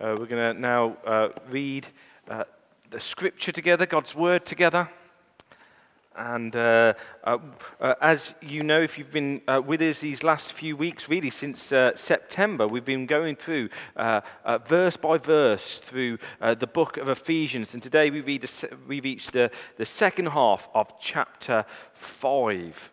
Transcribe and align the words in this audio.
Uh, 0.00 0.14
we're 0.16 0.26
going 0.26 0.54
to 0.54 0.60
now 0.60 0.96
uh, 1.04 1.28
read 1.50 1.84
uh, 2.30 2.44
the 2.88 3.00
scripture 3.00 3.50
together, 3.50 3.84
God's 3.84 4.14
word 4.14 4.46
together. 4.46 4.88
And 6.14 6.54
uh, 6.54 6.94
uh, 7.24 7.38
uh, 7.80 7.94
as 8.00 8.32
you 8.40 8.62
know, 8.62 8.80
if 8.80 8.96
you've 8.96 9.10
been 9.10 9.42
with 9.66 9.82
us 9.82 9.98
these 9.98 10.22
last 10.22 10.52
few 10.52 10.76
weeks, 10.76 11.08
really 11.08 11.30
since 11.30 11.60
September, 11.96 12.68
we've 12.68 12.84
been 12.84 13.06
going 13.06 13.34
through 13.34 13.70
verse 14.68 14.96
by 14.96 15.18
verse 15.18 15.80
through 15.80 16.18
the 16.40 16.68
book 16.68 16.96
of 16.96 17.08
Ephesians. 17.08 17.74
And 17.74 17.82
today 17.82 18.08
we 18.10 18.20
read 18.20 18.42
the, 18.42 18.76
we 18.86 19.00
reach 19.00 19.32
the, 19.32 19.50
the 19.78 19.84
second 19.84 20.26
half 20.26 20.68
of 20.74 20.92
chapter 21.00 21.64
5. 21.94 22.92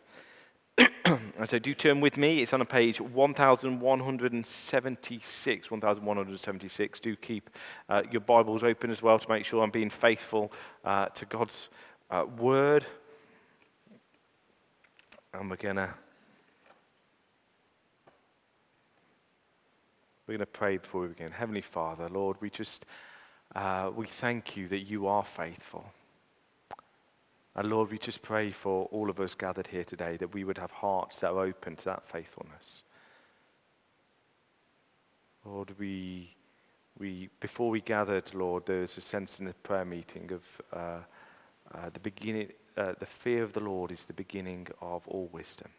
so 1.45 1.59
do 1.59 1.73
turn 1.73 2.01
with 2.01 2.17
me. 2.17 2.39
It's 2.39 2.51
on 2.53 2.59
a 2.61 2.65
page 2.65 2.99
1176. 2.99 5.71
1176. 5.71 6.99
Do 6.99 7.15
keep 7.15 7.49
uh, 7.89 8.03
your 8.11 8.21
Bibles 8.21 8.63
open 8.63 8.91
as 8.91 9.01
well 9.01 9.17
to 9.19 9.29
make 9.29 9.45
sure 9.45 9.63
I'm 9.63 9.71
being 9.71 9.89
faithful 9.89 10.51
uh, 10.83 11.05
to 11.07 11.25
God's 11.25 11.69
uh, 12.11 12.25
word. 12.37 12.85
And 15.33 15.49
we're 15.49 15.55
gonna 15.57 15.93
we're 20.27 20.35
gonna 20.35 20.45
pray 20.45 20.77
before 20.77 21.01
we 21.01 21.07
begin. 21.07 21.31
Heavenly 21.31 21.61
Father, 21.61 22.07
Lord, 22.09 22.37
we 22.39 22.49
just 22.49 22.85
uh, 23.53 23.91
we 23.95 24.07
thank 24.07 24.57
you 24.57 24.67
that 24.69 24.79
you 24.79 25.05
are 25.07 25.23
faithful. 25.23 25.85
And 27.55 27.69
Lord, 27.69 27.89
we 27.89 27.97
just 27.97 28.21
pray 28.21 28.51
for 28.51 28.85
all 28.91 29.09
of 29.09 29.19
us 29.19 29.33
gathered 29.33 29.67
here 29.67 29.85
today 29.85 30.17
that 30.17 30.33
we 30.33 30.43
would 30.43 30.57
have 30.57 30.71
hearts 30.71 31.19
that 31.21 31.31
are 31.31 31.39
open 31.39 31.77
to 31.77 31.85
that 31.85 32.05
faithfulness. 32.05 32.83
Lord, 35.45 35.73
we, 35.79 36.35
we, 36.99 37.29
before 37.39 37.69
we 37.69 37.79
gathered, 37.79 38.33
Lord, 38.33 38.65
there 38.65 38.81
was 38.81 38.97
a 38.97 39.01
sense 39.01 39.39
in 39.39 39.45
the 39.45 39.53
prayer 39.53 39.85
meeting 39.85 40.31
of 40.33 40.41
uh, 40.73 40.99
uh, 41.73 41.89
the 41.93 41.99
beginning, 41.99 42.51
uh, 42.75 42.93
the 42.99 43.05
fear 43.05 43.43
of 43.43 43.53
the 43.53 43.61
Lord 43.61 43.91
is 43.91 44.05
the 44.05 44.13
beginning 44.13 44.67
of 44.81 45.07
all 45.07 45.29
wisdom. 45.31 45.69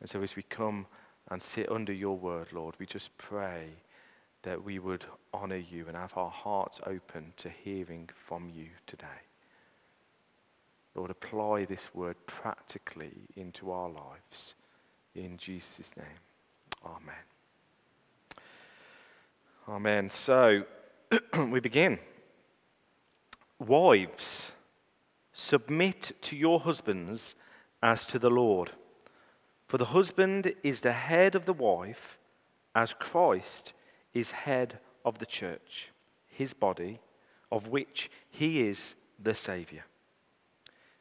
And 0.00 0.08
so 0.08 0.22
as 0.22 0.34
we 0.34 0.42
come 0.42 0.86
and 1.30 1.40
sit 1.40 1.70
under 1.70 1.92
your 1.92 2.16
word, 2.16 2.52
Lord, 2.52 2.74
we 2.78 2.86
just 2.86 3.16
pray 3.16 3.68
that 4.42 4.64
we 4.64 4.78
would 4.78 5.04
honor 5.32 5.56
you 5.56 5.86
and 5.86 5.96
have 5.96 6.16
our 6.16 6.30
hearts 6.30 6.80
open 6.84 7.32
to 7.36 7.48
hearing 7.48 8.08
from 8.14 8.48
you 8.48 8.68
today. 8.86 9.29
Lord, 10.94 11.10
apply 11.10 11.64
this 11.64 11.94
word 11.94 12.16
practically 12.26 13.28
into 13.36 13.70
our 13.70 13.88
lives. 13.88 14.54
In 15.14 15.36
Jesus' 15.36 15.96
name, 15.96 16.06
Amen. 16.84 17.14
Amen. 19.68 20.10
So, 20.10 20.64
we 21.48 21.60
begin. 21.60 21.98
Wives, 23.58 24.52
submit 25.32 26.12
to 26.22 26.36
your 26.36 26.60
husbands 26.60 27.34
as 27.82 28.06
to 28.06 28.18
the 28.18 28.30
Lord. 28.30 28.72
For 29.68 29.78
the 29.78 29.86
husband 29.86 30.54
is 30.62 30.80
the 30.80 30.92
head 30.92 31.34
of 31.34 31.44
the 31.44 31.52
wife, 31.52 32.18
as 32.74 32.94
Christ 32.94 33.72
is 34.14 34.30
head 34.30 34.78
of 35.04 35.18
the 35.18 35.26
church, 35.26 35.90
his 36.26 36.54
body, 36.54 37.00
of 37.52 37.68
which 37.68 38.10
he 38.30 38.66
is 38.66 38.94
the 39.22 39.34
Saviour. 39.34 39.84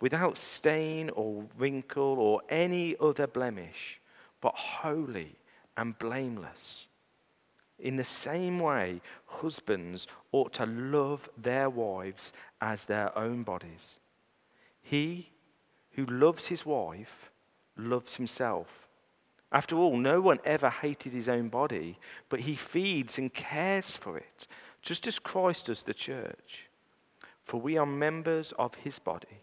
without 0.00 0.36
stain 0.36 1.10
or 1.10 1.44
wrinkle 1.56 2.18
or 2.18 2.42
any 2.48 2.96
other 3.00 3.26
blemish, 3.26 4.00
but 4.40 4.54
holy 4.54 5.36
and 5.76 5.98
blameless. 5.98 6.88
In 7.78 7.96
the 7.96 8.04
same 8.04 8.58
way, 8.58 9.00
husbands 9.26 10.06
ought 10.32 10.52
to 10.54 10.66
love 10.66 11.28
their 11.36 11.68
wives 11.68 12.32
as 12.60 12.86
their 12.86 13.16
own 13.18 13.42
bodies. 13.42 13.98
He 14.82 15.30
who 15.92 16.06
loves 16.06 16.46
his 16.46 16.64
wife 16.64 17.30
loves 17.76 18.16
himself. 18.16 18.88
After 19.52 19.76
all, 19.76 19.96
no 19.96 20.20
one 20.20 20.40
ever 20.44 20.70
hated 20.70 21.12
his 21.12 21.28
own 21.28 21.48
body, 21.48 21.98
but 22.28 22.40
he 22.40 22.54
feeds 22.56 23.18
and 23.18 23.32
cares 23.32 23.96
for 23.96 24.16
it, 24.16 24.46
just 24.82 25.06
as 25.06 25.18
Christ 25.18 25.66
does 25.66 25.82
the 25.82 25.94
church. 25.94 26.68
For 27.44 27.60
we 27.60 27.76
are 27.76 27.86
members 27.86 28.52
of 28.58 28.74
his 28.76 28.98
body. 28.98 29.42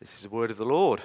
This 0.00 0.14
is 0.14 0.22
the 0.22 0.28
word 0.28 0.52
of 0.52 0.58
the 0.58 0.64
Lord. 0.64 1.00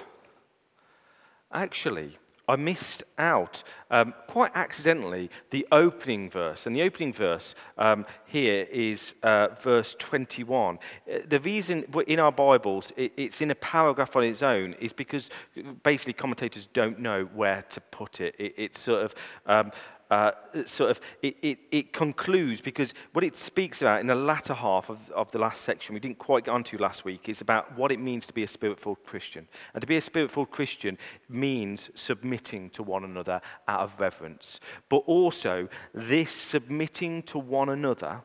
Actually, 1.52 2.16
I 2.46 2.54
missed 2.54 3.02
out 3.18 3.64
um, 3.90 4.14
quite 4.28 4.52
accidentally 4.54 5.30
the 5.50 5.66
opening 5.72 6.30
verse. 6.30 6.66
And 6.66 6.76
the 6.76 6.82
opening 6.82 7.12
verse 7.12 7.56
um, 7.76 8.06
here 8.26 8.68
is 8.70 9.14
uh, 9.24 9.48
verse 9.60 9.96
21. 9.98 10.78
Uh, 10.78 11.18
the 11.26 11.40
reason 11.40 11.86
in 12.06 12.20
our 12.20 12.30
Bibles 12.30 12.92
it's 12.96 13.40
in 13.40 13.50
a 13.50 13.56
paragraph 13.56 14.14
on 14.14 14.22
its 14.22 14.42
own 14.42 14.74
is 14.74 14.92
because 14.92 15.28
basically 15.82 16.12
commentators 16.12 16.66
don't 16.66 17.00
know 17.00 17.24
where 17.34 17.62
to 17.70 17.80
put 17.80 18.20
it. 18.20 18.36
it 18.38 18.54
it's 18.56 18.80
sort 18.80 19.04
of. 19.04 19.14
Um, 19.46 19.72
uh, 20.10 20.32
sort 20.66 20.90
of 20.90 21.00
it, 21.22 21.36
it, 21.42 21.58
it, 21.70 21.92
concludes 21.92 22.60
because 22.60 22.92
what 23.12 23.24
it 23.24 23.34
speaks 23.36 23.80
about 23.80 24.00
in 24.00 24.06
the 24.06 24.14
latter 24.14 24.54
half 24.54 24.90
of, 24.90 25.10
of 25.10 25.30
the 25.30 25.38
last 25.38 25.62
section 25.62 25.94
we 25.94 26.00
didn't 26.00 26.18
quite 26.18 26.44
get 26.44 26.50
onto 26.50 26.76
last 26.78 27.04
week 27.04 27.28
is 27.28 27.40
about 27.40 27.76
what 27.76 27.90
it 27.90 27.98
means 27.98 28.26
to 28.26 28.32
be 28.32 28.42
a 28.42 28.46
spirit-filled 28.46 29.02
christian. 29.04 29.48
And 29.72 29.80
to 29.80 29.86
be 29.86 29.96
a 29.96 30.00
spirit-filled 30.00 30.50
christian 30.50 30.98
means 31.28 31.90
submitting 31.94 32.70
to 32.70 32.82
one 32.82 33.04
another 33.04 33.40
out 33.66 33.80
of 33.80 33.98
reverence. 33.98 34.60
But 34.88 34.98
also 35.06 35.68
this 35.94 36.30
submitting 36.30 37.22
to 37.24 37.38
one 37.38 37.70
another 37.70 38.22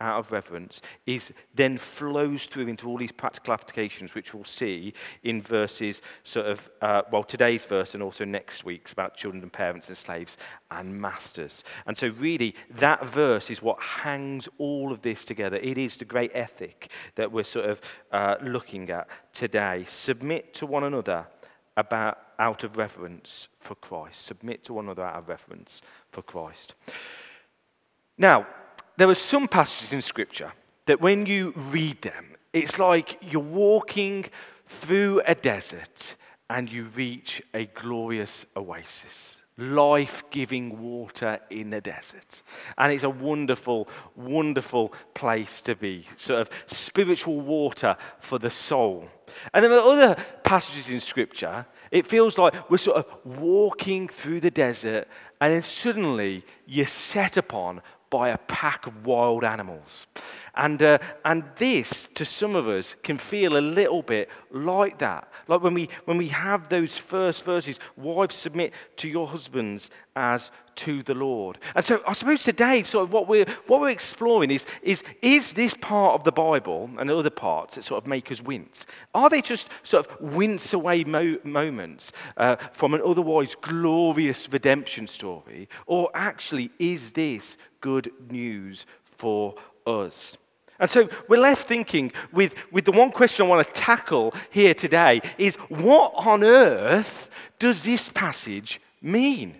out 0.00 0.18
of 0.18 0.32
reverence 0.32 0.80
is 1.06 1.32
then 1.54 1.76
flows 1.76 2.46
through 2.46 2.68
into 2.68 2.88
all 2.88 2.96
these 2.96 3.12
practical 3.12 3.52
applications 3.52 4.14
which 4.14 4.34
we'll 4.34 4.44
see 4.44 4.94
in 5.22 5.42
verses 5.42 6.02
sort 6.24 6.46
of 6.46 6.70
uh, 6.80 7.02
well 7.12 7.22
today's 7.22 7.64
verse 7.64 7.94
and 7.94 8.02
also 8.02 8.24
next 8.24 8.64
week's 8.64 8.92
about 8.92 9.16
children 9.16 9.42
and 9.42 9.52
parents 9.52 9.88
and 9.88 9.96
slaves 9.96 10.36
and 10.70 11.00
masters. 11.00 11.64
And 11.86 11.96
so 11.96 12.08
really 12.08 12.54
that 12.70 13.04
verse 13.06 13.50
is 13.50 13.62
what 13.62 13.80
hangs 13.80 14.48
all 14.58 14.92
of 14.92 15.02
this 15.02 15.24
together. 15.24 15.56
It 15.56 15.78
is 15.78 15.96
the 15.96 16.04
great 16.04 16.30
ethic 16.34 16.90
that 17.16 17.30
we're 17.30 17.44
sort 17.44 17.66
of 17.66 17.80
uh, 18.12 18.36
looking 18.42 18.90
at 18.90 19.08
today. 19.32 19.84
Submit 19.86 20.54
to 20.54 20.66
one 20.66 20.84
another 20.84 21.26
about 21.76 22.18
out 22.38 22.64
of 22.64 22.76
reverence 22.76 23.48
for 23.58 23.74
christ. 23.74 24.26
Submit 24.26 24.64
to 24.64 24.72
one 24.72 24.86
another 24.86 25.04
out 25.04 25.16
of 25.16 25.28
reverence 25.28 25.82
for 26.10 26.22
christ. 26.22 26.74
Now 28.16 28.46
there 29.00 29.08
are 29.08 29.14
some 29.14 29.48
passages 29.48 29.94
in 29.94 30.02
Scripture 30.02 30.52
that 30.84 31.00
when 31.00 31.24
you 31.24 31.54
read 31.56 32.02
them, 32.02 32.36
it's 32.52 32.78
like 32.78 33.18
you're 33.22 33.40
walking 33.40 34.26
through 34.66 35.22
a 35.26 35.34
desert 35.34 36.16
and 36.50 36.70
you 36.70 36.84
reach 36.84 37.40
a 37.54 37.64
glorious 37.64 38.44
oasis. 38.54 39.42
Life 39.56 40.24
giving 40.28 40.82
water 40.82 41.40
in 41.48 41.70
the 41.70 41.80
desert. 41.80 42.42
And 42.76 42.92
it's 42.92 43.04
a 43.04 43.08
wonderful, 43.08 43.88
wonderful 44.16 44.92
place 45.14 45.62
to 45.62 45.74
be. 45.74 46.04
Sort 46.18 46.42
of 46.42 46.50
spiritual 46.66 47.40
water 47.40 47.96
for 48.18 48.38
the 48.38 48.50
soul. 48.50 49.08
And 49.54 49.64
there 49.64 49.72
are 49.72 49.92
other 49.92 50.16
passages 50.44 50.90
in 50.90 51.00
Scripture, 51.00 51.64
it 51.90 52.06
feels 52.06 52.36
like 52.36 52.70
we're 52.70 52.76
sort 52.76 52.98
of 52.98 53.06
walking 53.24 54.08
through 54.08 54.40
the 54.40 54.50
desert, 54.50 55.08
and 55.40 55.54
then 55.54 55.62
suddenly 55.62 56.44
you're 56.66 56.84
set 56.84 57.38
upon 57.38 57.80
by 58.10 58.28
a 58.28 58.38
pack 58.38 58.86
of 58.86 59.06
wild 59.06 59.44
animals. 59.44 60.06
And, 60.54 60.82
uh, 60.82 60.98
and 61.24 61.44
this, 61.56 62.08
to 62.14 62.24
some 62.24 62.54
of 62.54 62.68
us, 62.68 62.96
can 63.02 63.18
feel 63.18 63.56
a 63.56 63.60
little 63.60 64.02
bit 64.02 64.28
like 64.50 64.98
that. 64.98 65.28
Like 65.48 65.62
when 65.62 65.74
we, 65.74 65.88
when 66.04 66.16
we 66.16 66.28
have 66.28 66.68
those 66.68 66.96
first 66.96 67.44
verses, 67.44 67.78
wives 67.96 68.34
submit 68.34 68.72
to 68.96 69.08
your 69.08 69.28
husbands 69.28 69.90
as 70.16 70.50
to 70.76 71.02
the 71.02 71.14
Lord. 71.14 71.58
And 71.74 71.84
so 71.84 72.02
I 72.06 72.14
suppose 72.14 72.42
today, 72.42 72.82
sort 72.84 73.04
of 73.04 73.12
what 73.12 73.28
we're, 73.28 73.44
what 73.66 73.80
we're 73.80 73.90
exploring 73.90 74.50
is, 74.50 74.64
is, 74.82 75.02
is 75.22 75.52
this 75.52 75.74
part 75.74 76.14
of 76.14 76.24
the 76.24 76.32
Bible 76.32 76.90
and 76.98 77.10
other 77.10 77.30
parts 77.30 77.74
that 77.74 77.84
sort 77.84 78.02
of 78.02 78.08
make 78.08 78.32
us 78.32 78.42
wince? 78.42 78.86
Are 79.14 79.28
they 79.28 79.42
just 79.42 79.68
sort 79.82 80.06
of 80.06 80.20
wince 80.20 80.72
away 80.72 81.04
mo- 81.04 81.38
moments 81.44 82.12
uh, 82.36 82.56
from 82.72 82.94
an 82.94 83.02
otherwise 83.04 83.54
glorious 83.60 84.48
redemption 84.50 85.06
story? 85.06 85.68
Or 85.86 86.10
actually, 86.14 86.70
is 86.78 87.12
this 87.12 87.58
good 87.80 88.10
news 88.30 88.86
for 89.18 89.54
us? 89.90 90.36
And 90.78 90.88
so 90.88 91.08
we're 91.28 91.40
left 91.40 91.68
thinking 91.68 92.10
with, 92.32 92.54
with 92.72 92.86
the 92.86 92.92
one 92.92 93.10
question 93.10 93.44
I 93.44 93.48
want 93.48 93.66
to 93.66 93.72
tackle 93.72 94.34
here 94.50 94.72
today 94.72 95.20
is 95.36 95.56
what 95.68 96.12
on 96.16 96.42
earth 96.42 97.30
does 97.58 97.84
this 97.84 98.08
passage 98.08 98.80
mean? 99.02 99.56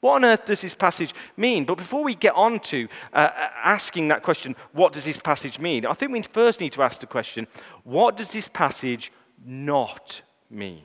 What 0.00 0.16
on 0.16 0.24
earth 0.26 0.44
does 0.44 0.60
this 0.60 0.74
passage 0.74 1.14
mean? 1.36 1.64
But 1.64 1.76
before 1.76 2.04
we 2.04 2.14
get 2.14 2.34
on 2.34 2.60
to 2.60 2.86
uh, 3.12 3.30
asking 3.64 4.08
that 4.08 4.22
question, 4.22 4.54
what 4.72 4.92
does 4.92 5.04
this 5.04 5.18
passage 5.18 5.58
mean? 5.58 5.86
I 5.86 5.94
think 5.94 6.12
we 6.12 6.22
first 6.22 6.60
need 6.60 6.74
to 6.74 6.82
ask 6.82 7.00
the 7.00 7.06
question, 7.06 7.46
what 7.82 8.16
does 8.16 8.30
this 8.30 8.46
passage 8.46 9.10
not 9.44 10.22
mean? 10.50 10.82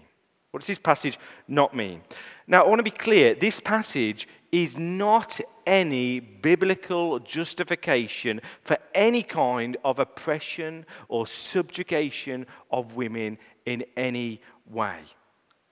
What 0.51 0.61
does 0.61 0.67
this 0.67 0.79
passage 0.79 1.19
not 1.47 1.75
mean? 1.75 2.01
Now, 2.47 2.63
I 2.63 2.67
want 2.67 2.79
to 2.79 2.83
be 2.83 2.91
clear 2.91 3.35
this 3.35 3.59
passage 3.59 4.27
is 4.53 4.77
not 4.77 5.41
any 5.65 6.19
biblical 6.19 7.17
justification 7.17 8.39
for 8.61 8.77
any 8.93 9.23
kind 9.23 9.75
of 9.83 9.97
oppression 9.97 10.85
or 11.07 11.25
subjugation 11.25 12.45
of 12.69 12.93
women 12.93 13.39
in 13.65 13.83
any 13.97 14.39
way. 14.69 14.99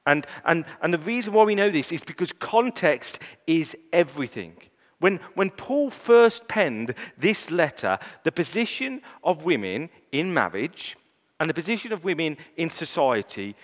And, 0.08 0.26
and, 0.46 0.66
and 0.82 0.92
the 0.92 0.98
reason 0.98 1.32
why 1.32 1.44
we 1.44 1.54
know 1.54 1.70
this 1.70 1.92
is 1.92 2.04
because 2.04 2.34
context 2.34 3.20
is 3.46 3.78
everything. 3.94 4.58
When, 4.98 5.20
when 5.36 5.52
Paul 5.52 5.92
first 5.92 6.48
penned 6.48 6.96
this 7.20 7.52
letter, 7.52 8.00
the 8.24 8.32
position 8.32 9.02
of 9.24 9.46
women 9.46 9.92
in 10.12 10.34
marriage 10.34 10.98
and 11.40 11.48
the 11.48 11.54
position 11.54 11.94
of 11.94 12.04
women 12.04 12.36
in 12.58 12.72
society 12.72 13.56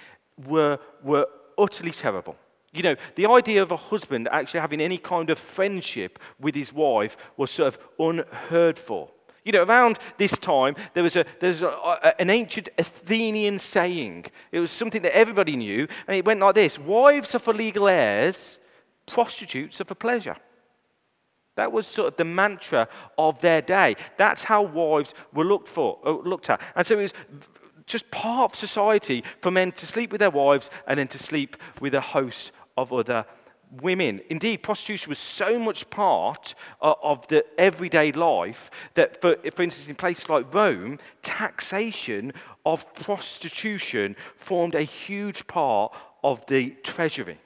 were, 0.45 0.77
were 1.01 1.27
utterly 1.57 1.91
terrible. 1.91 2.35
You 2.77 2.83
know, 2.83 2.95
the 3.15 3.25
idea 3.25 3.63
of 3.63 3.71
a 3.71 3.75
husband 3.75 4.29
actually 4.31 4.59
having 4.59 4.81
any 4.81 4.97
kind 4.97 5.29
of 5.29 5.39
friendship 5.39 6.19
with 6.39 6.53
his 6.53 6.71
wife 6.71 7.17
was 7.35 7.51
sort 7.51 7.73
of 7.73 7.79
unheard 7.99 8.77
for. 8.77 9.09
You 9.43 9.53
know, 9.53 9.63
around 9.63 9.97
this 10.17 10.37
time, 10.37 10.75
there 10.93 11.03
was, 11.03 11.15
a, 11.15 11.25
there 11.39 11.49
was 11.49 11.61
a, 11.61 11.69
a, 11.69 12.21
an 12.21 12.29
ancient 12.29 12.67
Athenian 12.77 13.59
saying. 13.59 14.25
It 14.51 14.59
was 14.59 14.71
something 14.71 15.01
that 15.03 15.15
everybody 15.15 15.55
knew, 15.55 15.87
and 16.05 16.17
it 16.17 16.25
went 16.25 16.41
like 16.41 16.55
this 16.55 16.77
Wives 16.77 17.33
are 17.33 17.39
for 17.39 17.53
legal 17.53 17.87
heirs, 17.87 18.59
prostitutes 19.05 19.79
are 19.81 19.85
for 19.85 19.95
pleasure. 19.95 20.35
That 21.55 21.71
was 21.71 21.87
sort 21.87 22.09
of 22.09 22.17
the 22.17 22.25
mantra 22.25 22.87
of 23.17 23.39
their 23.39 23.61
day. 23.61 23.95
That's 24.17 24.43
how 24.43 24.61
wives 24.61 25.15
were 25.33 25.45
looked, 25.45 25.67
for, 25.67 25.97
uh, 26.05 26.11
looked 26.11 26.49
at. 26.51 26.61
And 26.75 26.85
so 26.85 26.99
it 26.99 27.03
was 27.03 27.13
just 27.87 28.11
part 28.11 28.51
of 28.51 28.55
society 28.55 29.23
for 29.41 29.49
men 29.49 29.71
to 29.71 29.87
sleep 29.87 30.11
with 30.11 30.19
their 30.19 30.29
wives 30.29 30.69
and 30.87 30.99
then 30.99 31.07
to 31.07 31.17
sleep 31.17 31.57
with 31.79 31.95
a 31.95 32.01
host 32.01 32.51
of 32.77 32.93
other 32.93 33.25
women. 33.81 34.21
Indeed, 34.29 34.63
prostitution 34.63 35.09
was 35.09 35.17
so 35.17 35.59
much 35.59 35.89
part 35.89 36.55
uh, 36.81 36.93
of 37.03 37.27
the 37.27 37.45
everyday 37.57 38.11
life 38.11 38.71
that, 38.93 39.19
for, 39.21 39.35
for 39.53 39.61
instance, 39.61 39.89
in 39.89 39.95
places 39.95 40.29
like 40.29 40.53
Rome, 40.53 40.99
taxation 41.21 42.33
of 42.65 42.93
prostitution 42.95 44.15
formed 44.35 44.75
a 44.75 44.83
huge 44.83 45.47
part 45.47 45.93
of 46.23 46.45
the 46.45 46.71
treasury. 46.83 47.39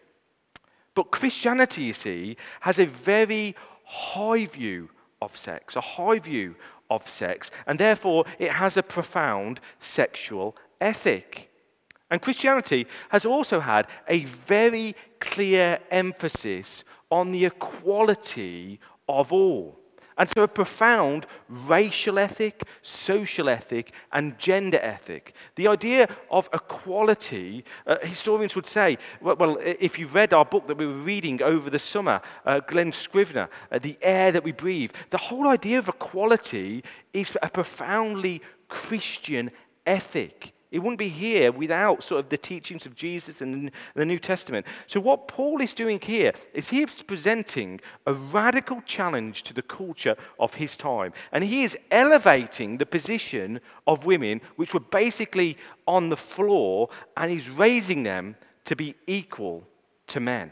But 0.94 1.12
Christianity, 1.12 1.84
you 1.84 1.94
see, 1.94 2.38
has 2.62 2.78
a 2.78 2.86
very 2.86 3.56
high 3.86 4.46
view 4.46 4.90
of 5.22 5.36
sex, 5.36 5.76
a 5.76 5.82
high 5.82 6.20
view 6.20 6.56
of 6.90 7.08
sex, 7.08 7.52
and 7.66 7.80
therefore 7.80 8.26
it 8.40 8.52
has 8.52 8.78
a 8.78 8.84
profound 8.84 9.60
sexual 9.80 10.56
ethic. 10.80 11.51
And 12.12 12.22
Christianity 12.22 12.88
has 13.10 13.26
also 13.26 13.62
had 13.62 13.88
a 14.08 14.26
very 14.26 14.96
clear 15.22 15.80
emphasis 15.90 16.84
on 17.10 17.32
the 17.32 17.46
equality 17.46 18.80
of 19.08 19.32
all. 19.32 19.80
And 20.18 20.30
so, 20.30 20.44
a 20.44 20.48
profound 20.48 21.26
racial 21.48 22.20
ethic, 22.20 22.64
social 22.82 23.48
ethic, 23.48 23.94
and 24.12 24.38
gender 24.38 24.78
ethic. 24.82 25.34
The 25.56 25.70
idea 25.70 26.10
of 26.30 26.50
equality, 26.54 27.64
uh, 27.88 27.96
historians 28.04 28.56
would 28.56 28.66
say, 28.66 28.98
well, 29.22 29.38
well, 29.38 29.58
if 29.62 29.98
you 29.98 30.08
read 30.08 30.34
our 30.34 30.46
book 30.46 30.68
that 30.68 30.78
we 30.78 30.86
were 30.86 30.94
reading 30.94 31.42
over 31.42 31.70
the 31.70 31.80
summer, 31.80 32.22
uh, 32.46 32.60
Glen 32.60 32.92
Scrivener, 32.92 33.50
uh, 33.72 33.80
The 33.80 33.98
Air 34.02 34.34
That 34.34 34.44
We 34.44 34.52
Breathe, 34.52 34.92
the 35.12 35.18
whole 35.18 35.48
idea 35.48 35.80
of 35.80 35.88
equality 35.88 36.84
is 37.14 37.36
a 37.42 37.50
profoundly 37.50 38.42
Christian 38.68 39.50
ethic. 39.86 40.54
It 40.72 40.80
wouldn't 40.80 41.00
be 41.00 41.10
here 41.10 41.52
without 41.52 42.02
sort 42.02 42.24
of 42.24 42.30
the 42.30 42.38
teachings 42.38 42.86
of 42.86 42.96
Jesus 42.96 43.42
and 43.42 43.72
the 43.94 44.06
New 44.06 44.20
Testament. 44.20 44.66
So, 44.88 45.02
what 45.02 45.28
Paul 45.28 45.62
is 45.62 45.74
doing 45.74 46.00
here 46.00 46.32
is 46.54 46.70
he's 46.70 47.04
presenting 47.04 47.82
a 48.08 48.14
radical 48.14 48.82
challenge 48.86 49.44
to 49.44 49.54
the 49.54 49.62
culture 49.62 50.16
of 50.40 50.56
his 50.56 50.78
time. 50.78 51.12
And 51.34 51.44
he 51.44 51.64
is 51.64 51.78
elevating 51.92 52.78
the 52.78 52.86
position 52.86 53.60
of 53.86 54.06
women, 54.06 54.40
which 54.56 54.74
were 54.74 54.80
basically 54.80 55.58
on 55.88 56.08
the 56.08 56.18
floor, 56.18 56.88
and 57.18 57.30
he's 57.30 57.50
raising 57.50 58.04
them 58.04 58.38
to 58.64 58.76
be 58.76 58.96
equal 59.08 59.68
to 60.08 60.22
men. 60.22 60.52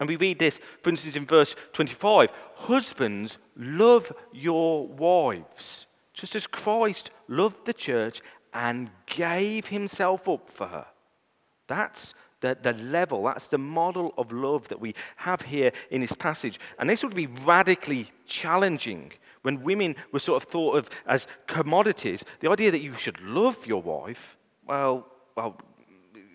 And 0.00 0.08
we 0.08 0.16
read 0.16 0.38
this, 0.38 0.60
for 0.82 0.90
instance, 0.90 1.16
in 1.16 1.26
verse 1.26 1.54
25 1.72 2.30
Husbands, 2.56 3.38
love 3.54 4.12
your 4.32 4.88
wives, 4.88 5.86
just 6.14 6.34
as 6.34 6.46
Christ 6.46 7.10
loved 7.28 7.64
the 7.64 7.72
church 7.74 8.22
and 8.54 8.90
gave 9.06 9.68
himself 9.68 10.28
up 10.28 10.48
for 10.48 10.68
her. 10.68 10.86
That's 11.66 12.14
the, 12.40 12.56
the 12.60 12.72
level, 12.74 13.24
that's 13.24 13.48
the 13.48 13.58
model 13.58 14.14
of 14.16 14.30
love 14.30 14.68
that 14.68 14.80
we 14.80 14.94
have 15.16 15.42
here 15.42 15.72
in 15.90 16.00
this 16.00 16.12
passage. 16.12 16.60
And 16.78 16.88
this 16.88 17.02
would 17.02 17.14
be 17.14 17.26
radically 17.26 18.10
challenging 18.26 19.12
when 19.42 19.62
women 19.62 19.96
were 20.12 20.18
sort 20.18 20.42
of 20.42 20.48
thought 20.48 20.76
of 20.76 20.90
as 21.06 21.26
commodities. 21.46 22.24
The 22.40 22.50
idea 22.50 22.70
that 22.70 22.80
you 22.80 22.94
should 22.94 23.20
love 23.22 23.66
your 23.66 23.82
wife, 23.82 24.36
well, 24.66 25.06
well, 25.36 25.56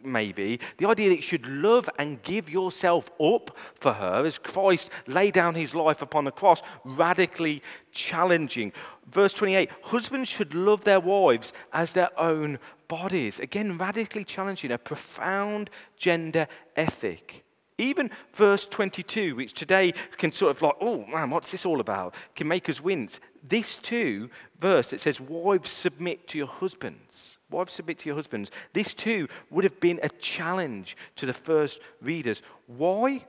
maybe, 0.04 0.60
the 0.78 0.88
idea 0.88 1.10
that 1.10 1.18
you 1.18 1.22
should 1.22 1.48
love 1.48 1.90
and 1.98 2.22
give 2.24 2.50
yourself 2.50 3.10
up 3.20 3.56
for 3.76 3.94
her 3.94 4.26
as 4.26 4.38
Christ 4.38 4.90
laid 5.08 5.34
down 5.34 5.56
his 5.56 5.76
life 5.76 6.02
upon 6.02 6.26
the 6.26 6.32
cross, 6.32 6.62
radically 6.84 7.62
challenging. 7.92 8.72
Verse 9.08 9.34
28 9.34 9.70
Husbands 9.84 10.30
should 10.30 10.54
love 10.54 10.84
their 10.84 11.00
wives 11.00 11.54
as 11.74 11.94
their 11.94 12.18
own 12.20 12.60
bodies. 12.88 13.40
Again, 13.40 13.78
radically 13.78 14.24
challenging, 14.24 14.72
a 14.72 14.78
profound 14.78 15.70
gender 15.98 16.48
ethic. 16.76 17.46
Even 17.80 18.12
verse 18.34 18.68
22, 18.68 19.36
which 19.36 19.54
today 19.54 19.94
can 20.18 20.32
sort 20.32 20.52
of 20.52 20.62
like, 20.62 20.76
oh 20.82 21.06
man, 21.06 21.30
what's 21.30 21.50
this 21.50 21.66
all 21.66 21.80
about? 21.80 22.14
Can 22.36 22.48
make 22.48 22.70
us 22.70 22.82
wince. 22.82 23.20
This 23.42 23.78
too, 23.78 24.30
verse 24.60 24.90
that 24.90 25.00
says, 25.00 25.22
Wives 25.22 25.72
submit 25.72 26.28
to 26.28 26.38
your 26.38 26.48
husbands. 26.48 27.38
Wives 27.50 27.74
submit 27.74 27.98
to 28.00 28.10
your 28.10 28.16
husbands. 28.16 28.52
This 28.74 28.94
too 28.94 29.30
would 29.50 29.64
have 29.64 29.80
been 29.80 30.00
a 30.04 30.10
challenge 30.10 30.98
to 31.16 31.26
the 31.26 31.34
first 31.34 31.80
readers. 32.02 32.44
Why? 32.68 33.26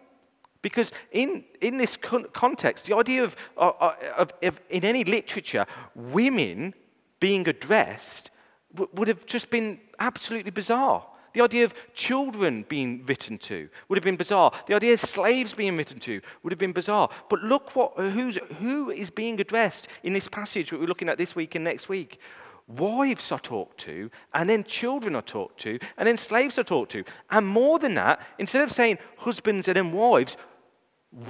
Because 0.62 0.92
in, 1.12 1.44
in 1.60 1.78
this 1.78 1.96
con- 1.96 2.26
context, 2.32 2.86
the 2.86 2.96
idea 2.96 3.24
of, 3.24 3.36
of, 3.56 3.74
of, 4.18 4.32
of, 4.42 4.60
in 4.68 4.84
any 4.84 5.04
literature, 5.04 5.64
women 5.94 6.74
being 7.20 7.48
addressed 7.48 8.30
w- 8.74 8.90
would 8.94 9.08
have 9.08 9.24
just 9.26 9.48
been 9.48 9.80
absolutely 10.00 10.50
bizarre. 10.50 11.06
The 11.32 11.42
idea 11.42 11.64
of 11.64 11.74
children 11.94 12.64
being 12.68 13.04
written 13.06 13.38
to 13.38 13.68
would 13.88 13.96
have 13.96 14.04
been 14.04 14.16
bizarre. 14.16 14.52
The 14.66 14.74
idea 14.74 14.94
of 14.94 15.00
slaves 15.00 15.54
being 15.54 15.76
written 15.76 15.98
to 16.00 16.20
would 16.42 16.52
have 16.52 16.58
been 16.58 16.72
bizarre. 16.72 17.08
But 17.28 17.42
look 17.42 17.76
what, 17.76 17.92
who's, 17.96 18.36
who 18.58 18.90
is 18.90 19.10
being 19.10 19.40
addressed 19.40 19.88
in 20.02 20.12
this 20.12 20.28
passage 20.28 20.70
that 20.70 20.80
we're 20.80 20.86
looking 20.86 21.08
at 21.08 21.18
this 21.18 21.36
week 21.36 21.54
and 21.54 21.64
next 21.64 21.88
week. 21.88 22.18
Wives 22.66 23.32
are 23.32 23.38
talked 23.40 23.78
to, 23.78 24.10
and 24.32 24.48
then 24.48 24.62
children 24.62 25.16
are 25.16 25.22
talked 25.22 25.58
to, 25.60 25.78
and 25.96 26.06
then 26.06 26.16
slaves 26.16 26.58
are 26.58 26.64
talked 26.64 26.92
to. 26.92 27.04
And 27.30 27.46
more 27.46 27.78
than 27.80 27.94
that, 27.94 28.20
instead 28.38 28.62
of 28.62 28.70
saying 28.70 28.98
husbands 29.18 29.66
and 29.66 29.76
then 29.76 29.92
wives, 29.92 30.36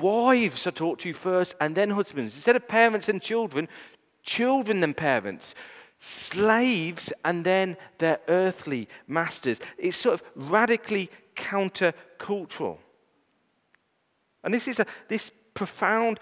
wives 0.01 0.67
are 0.67 0.73
talked 0.73 1.01
to 1.03 1.13
first 1.15 1.55
and 1.61 1.75
then 1.75 1.91
husbands. 1.91 2.35
Instead 2.35 2.57
of 2.57 2.69
parents 2.69 3.09
and 3.09 3.23
children, 3.23 3.69
children 4.23 4.81
then 4.81 4.93
parents 4.93 5.55
slaves 6.01 7.13
and 7.25 7.45
then 7.45 7.77
their 7.99 8.19
earthly 8.27 8.89
masters. 9.07 9.61
It's 9.79 9.97
sort 9.97 10.15
of 10.15 10.27
radically 10.35 11.11
countercultural. 11.37 12.79
And 14.43 14.53
this, 14.53 14.67
is 14.67 14.81
a, 14.81 14.87
this 15.09 15.31
profound 15.53 16.19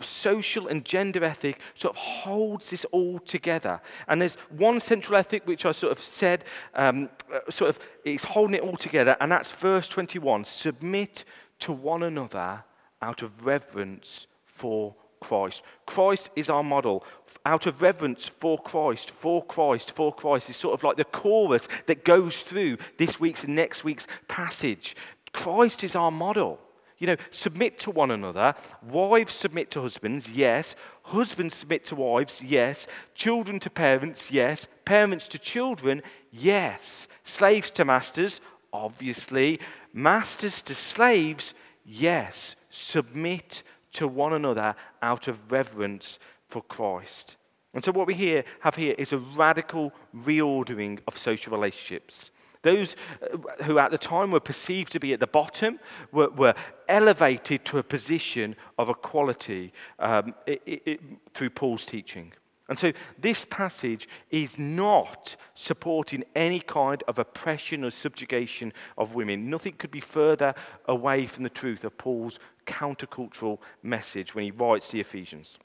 social 0.00 0.68
and 0.68 0.84
gender 0.84 1.24
ethic 1.24 1.60
sort 1.74 1.96
of 1.96 2.00
holds 2.00 2.70
this 2.70 2.84
all 2.86 3.18
together. 3.18 3.80
And 4.06 4.22
there's 4.22 4.36
one 4.50 4.78
central 4.78 5.18
ethic 5.18 5.44
which 5.44 5.66
I 5.66 5.72
sort 5.72 5.90
of 5.90 5.98
said, 5.98 6.44
um, 6.74 7.08
uh, 7.32 7.40
sort 7.50 7.70
of, 7.70 7.80
is 8.04 8.22
holding 8.22 8.54
it 8.54 8.62
all 8.62 8.76
together, 8.76 9.16
and 9.20 9.32
that's 9.32 9.50
verse 9.50 9.88
21 9.88 10.44
submit 10.44 11.24
to 11.58 11.72
one 11.72 12.04
another 12.04 12.62
out 13.02 13.22
of 13.22 13.44
reverence 13.44 14.28
for 14.44 14.94
Christ. 15.26 15.64
Christ 15.86 16.30
is 16.36 16.48
our 16.48 16.62
model. 16.62 17.04
Out 17.44 17.66
of 17.66 17.82
reverence 17.82 18.28
for 18.28 18.58
Christ, 18.58 19.10
for 19.10 19.44
Christ, 19.44 19.90
for 19.90 20.14
Christ 20.14 20.50
is 20.50 20.56
sort 20.56 20.74
of 20.74 20.84
like 20.84 20.96
the 20.96 21.04
chorus 21.04 21.66
that 21.86 22.04
goes 22.04 22.42
through 22.42 22.78
this 22.98 23.18
week's 23.18 23.42
and 23.42 23.56
next 23.56 23.82
week's 23.82 24.06
passage. 24.28 24.94
Christ 25.32 25.82
is 25.82 25.96
our 25.96 26.12
model. 26.12 26.60
You 26.98 27.08
know, 27.08 27.16
submit 27.30 27.78
to 27.80 27.90
one 27.90 28.12
another. 28.12 28.54
Wives 28.88 29.34
submit 29.34 29.70
to 29.72 29.82
husbands, 29.82 30.30
yes. 30.30 30.76
Husbands 31.02 31.56
submit 31.56 31.84
to 31.86 31.96
wives, 31.96 32.42
yes. 32.42 32.86
Children 33.14 33.58
to 33.60 33.70
parents, 33.70 34.30
yes. 34.30 34.68
Parents 34.84 35.26
to 35.28 35.38
children, 35.40 36.02
yes. 36.30 37.08
Slaves 37.24 37.70
to 37.72 37.84
masters, 37.84 38.40
obviously. 38.72 39.58
Masters 39.92 40.62
to 40.62 40.74
slaves, 40.74 41.52
yes. 41.84 42.54
Submit 42.70 43.62
to 43.96 44.08
one 44.08 44.32
another 44.32 44.74
out 45.02 45.28
of 45.28 45.52
reverence 45.52 46.18
for 46.48 46.62
Christ. 46.62 47.36
And 47.74 47.84
so, 47.84 47.92
what 47.92 48.06
we 48.06 48.14
here 48.14 48.44
have 48.60 48.76
here 48.76 48.94
is 48.96 49.12
a 49.12 49.18
radical 49.18 49.92
reordering 50.14 51.00
of 51.06 51.18
social 51.18 51.52
relationships. 51.52 52.30
Those 52.62 52.96
uh, 53.22 53.62
who 53.64 53.78
at 53.78 53.90
the 53.90 53.98
time 53.98 54.30
were 54.30 54.40
perceived 54.40 54.92
to 54.92 54.98
be 54.98 55.12
at 55.12 55.20
the 55.20 55.26
bottom 55.26 55.78
were, 56.10 56.30
were 56.30 56.54
elevated 56.88 57.64
to 57.66 57.78
a 57.78 57.82
position 57.82 58.56
of 58.78 58.88
equality 58.88 59.72
um, 59.98 60.34
it, 60.46 60.62
it, 60.66 61.00
through 61.34 61.50
Paul's 61.50 61.84
teaching. 61.84 62.32
And 62.68 62.78
so 62.78 62.92
this 63.18 63.44
passage 63.44 64.08
is 64.30 64.58
not 64.58 65.36
supporting 65.54 66.24
any 66.34 66.58
kind 66.58 67.02
of 67.06 67.18
oppression 67.18 67.84
or 67.84 67.90
subjugation 67.90 68.72
of 68.98 69.14
women. 69.14 69.48
Nothing 69.48 69.74
could 69.74 69.92
be 69.92 70.00
further 70.00 70.54
away 70.86 71.26
from 71.26 71.44
the 71.44 71.50
truth 71.50 71.84
of 71.84 71.96
Paul's 71.96 72.40
countercultural 72.66 73.58
message 73.82 74.34
when 74.34 74.44
he 74.44 74.50
writes 74.50 74.88
to 74.88 74.94
the 74.94 75.00
Ephesians. 75.00 75.58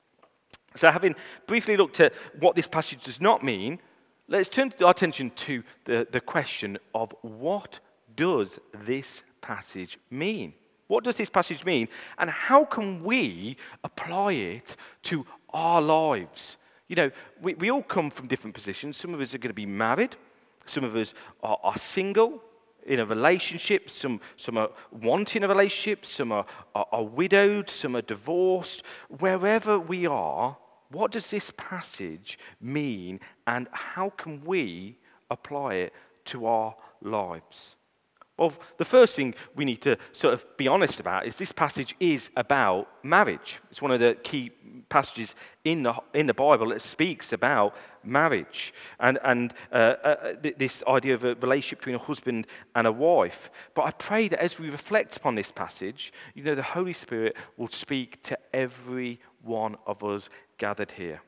So, 0.75 0.91
having 0.91 1.15
briefly 1.47 1.75
looked 1.75 1.99
at 1.99 2.13
what 2.39 2.55
this 2.55 2.67
passage 2.67 3.03
does 3.03 3.19
not 3.19 3.43
mean, 3.43 3.79
let's 4.27 4.47
turn 4.47 4.71
our 4.83 4.91
attention 4.91 5.31
to 5.31 5.63
the, 5.85 6.07
the 6.09 6.21
question 6.21 6.77
of 6.93 7.13
what 7.21 7.79
does 8.15 8.59
this 8.73 9.23
passage 9.41 9.97
mean? 10.09 10.53
What 10.87 11.03
does 11.03 11.17
this 11.17 11.29
passage 11.29 11.65
mean? 11.65 11.87
And 12.17 12.29
how 12.29 12.65
can 12.65 13.03
we 13.03 13.57
apply 13.83 14.33
it 14.33 14.75
to 15.03 15.25
our 15.51 15.81
lives? 15.81 16.57
You 16.91 16.97
know, 16.97 17.11
we, 17.41 17.53
we 17.53 17.71
all 17.71 17.83
come 17.83 18.09
from 18.09 18.27
different 18.27 18.53
positions. 18.53 18.97
Some 18.97 19.13
of 19.13 19.21
us 19.21 19.33
are 19.33 19.37
going 19.37 19.51
to 19.51 19.53
be 19.53 19.65
married, 19.65 20.17
some 20.65 20.83
of 20.83 20.93
us 20.97 21.13
are, 21.41 21.57
are 21.63 21.77
single, 21.77 22.43
in 22.85 22.99
a 22.99 23.05
relationship, 23.05 23.89
some, 23.89 24.19
some 24.35 24.57
are 24.57 24.71
wanting 24.91 25.45
a 25.45 25.47
relationship, 25.47 26.05
some 26.05 26.33
are, 26.33 26.45
are, 26.75 26.87
are, 26.91 27.03
widowed, 27.03 27.69
some 27.69 27.95
are 27.95 28.01
divorced. 28.01 28.83
Wherever 29.07 29.79
we 29.79 30.05
are, 30.05 30.57
what 30.89 31.13
does 31.13 31.29
this 31.29 31.49
passage 31.55 32.37
mean 32.59 33.21
and 33.47 33.69
how 33.71 34.09
can 34.09 34.43
we 34.43 34.97
apply 35.29 35.75
it 35.75 35.93
to 36.25 36.45
our 36.45 36.75
lives? 37.01 37.77
Well, 38.41 38.53
the 38.77 38.85
first 38.85 39.15
thing 39.15 39.35
we 39.55 39.65
need 39.65 39.83
to 39.83 39.97
sort 40.13 40.33
of 40.33 40.57
be 40.57 40.67
honest 40.67 40.99
about 40.99 41.27
is 41.27 41.35
this 41.35 41.51
passage 41.51 41.95
is 41.99 42.31
about 42.35 42.87
marriage. 43.03 43.59
It's 43.69 43.83
one 43.83 43.91
of 43.91 43.99
the 43.99 44.17
key 44.23 44.49
passages 44.89 45.35
in 45.63 45.83
the, 45.83 45.93
in 46.15 46.25
the 46.25 46.33
Bible 46.33 46.69
that 46.69 46.81
speaks 46.81 47.33
about 47.33 47.75
marriage 48.03 48.73
and, 48.99 49.19
and 49.23 49.53
uh, 49.71 49.75
uh, 49.75 50.33
this 50.41 50.81
idea 50.87 51.13
of 51.13 51.23
a 51.23 51.35
relationship 51.35 51.81
between 51.81 51.97
a 51.97 51.99
husband 51.99 52.47
and 52.73 52.87
a 52.87 52.91
wife. 52.91 53.51
But 53.75 53.83
I 53.83 53.91
pray 53.91 54.27
that 54.29 54.41
as 54.41 54.57
we 54.57 54.71
reflect 54.71 55.17
upon 55.17 55.35
this 55.35 55.51
passage, 55.51 56.11
you 56.33 56.43
know, 56.43 56.55
the 56.55 56.63
Holy 56.63 56.93
Spirit 56.93 57.37
will 57.57 57.67
speak 57.67 58.23
to 58.23 58.39
every 58.55 59.19
one 59.43 59.75
of 59.85 60.03
us 60.03 60.31
gathered 60.57 60.93
here. 60.93 61.21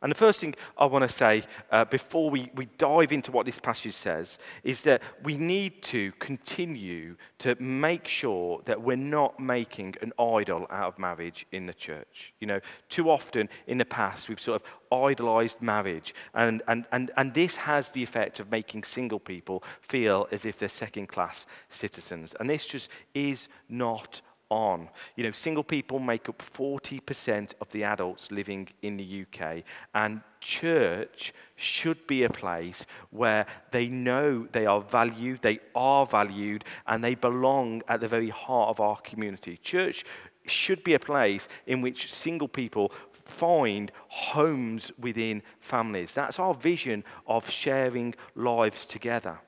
And 0.00 0.12
the 0.12 0.16
first 0.16 0.38
thing 0.38 0.54
I 0.76 0.84
want 0.84 1.02
to 1.02 1.12
say 1.12 1.42
uh, 1.72 1.84
before 1.84 2.30
we, 2.30 2.50
we 2.54 2.66
dive 2.78 3.12
into 3.12 3.32
what 3.32 3.46
this 3.46 3.58
passage 3.58 3.94
says 3.94 4.38
is 4.62 4.82
that 4.82 5.02
we 5.24 5.36
need 5.36 5.82
to 5.84 6.12
continue 6.20 7.16
to 7.38 7.56
make 7.60 8.06
sure 8.06 8.60
that 8.66 8.80
we're 8.80 8.96
not 8.96 9.40
making 9.40 9.96
an 10.00 10.12
idol 10.16 10.68
out 10.70 10.88
of 10.88 10.98
marriage 11.00 11.46
in 11.50 11.66
the 11.66 11.74
church. 11.74 12.32
You 12.38 12.46
know, 12.46 12.60
too 12.88 13.10
often 13.10 13.48
in 13.66 13.78
the 13.78 13.84
past 13.84 14.28
we've 14.28 14.40
sort 14.40 14.62
of 14.62 14.68
idolized 14.92 15.60
marriage, 15.60 16.14
and, 16.32 16.62
and, 16.68 16.86
and, 16.92 17.10
and 17.16 17.34
this 17.34 17.56
has 17.56 17.90
the 17.90 18.02
effect 18.02 18.38
of 18.38 18.52
making 18.52 18.84
single 18.84 19.18
people 19.18 19.64
feel 19.80 20.28
as 20.30 20.44
if 20.44 20.60
they're 20.60 20.68
second 20.68 21.08
class 21.08 21.44
citizens. 21.70 22.36
And 22.38 22.48
this 22.48 22.66
just 22.66 22.88
is 23.14 23.48
not 23.68 24.20
on. 24.50 24.88
You 25.16 25.24
know, 25.24 25.30
single 25.30 25.64
people 25.64 25.98
make 25.98 26.28
up 26.28 26.38
40% 26.38 27.54
of 27.60 27.70
the 27.72 27.84
adults 27.84 28.30
living 28.30 28.68
in 28.82 28.96
the 28.96 29.24
UK, 29.24 29.64
and 29.94 30.20
church 30.40 31.32
should 31.56 32.06
be 32.06 32.22
a 32.24 32.30
place 32.30 32.86
where 33.10 33.46
they 33.70 33.88
know 33.88 34.46
they 34.52 34.66
are 34.66 34.80
valued, 34.80 35.42
they 35.42 35.58
are 35.74 36.06
valued, 36.06 36.64
and 36.86 37.02
they 37.02 37.14
belong 37.14 37.82
at 37.88 38.00
the 38.00 38.08
very 38.08 38.30
heart 38.30 38.70
of 38.70 38.80
our 38.80 38.96
community. 38.96 39.56
Church 39.56 40.04
should 40.46 40.82
be 40.82 40.94
a 40.94 40.98
place 40.98 41.48
in 41.66 41.82
which 41.82 42.12
single 42.12 42.48
people 42.48 42.92
find 43.12 43.92
homes 44.08 44.90
within 44.98 45.42
families. 45.60 46.14
That's 46.14 46.38
our 46.38 46.54
vision 46.54 47.04
of 47.26 47.48
sharing 47.50 48.14
lives 48.34 48.86
together. 48.86 49.40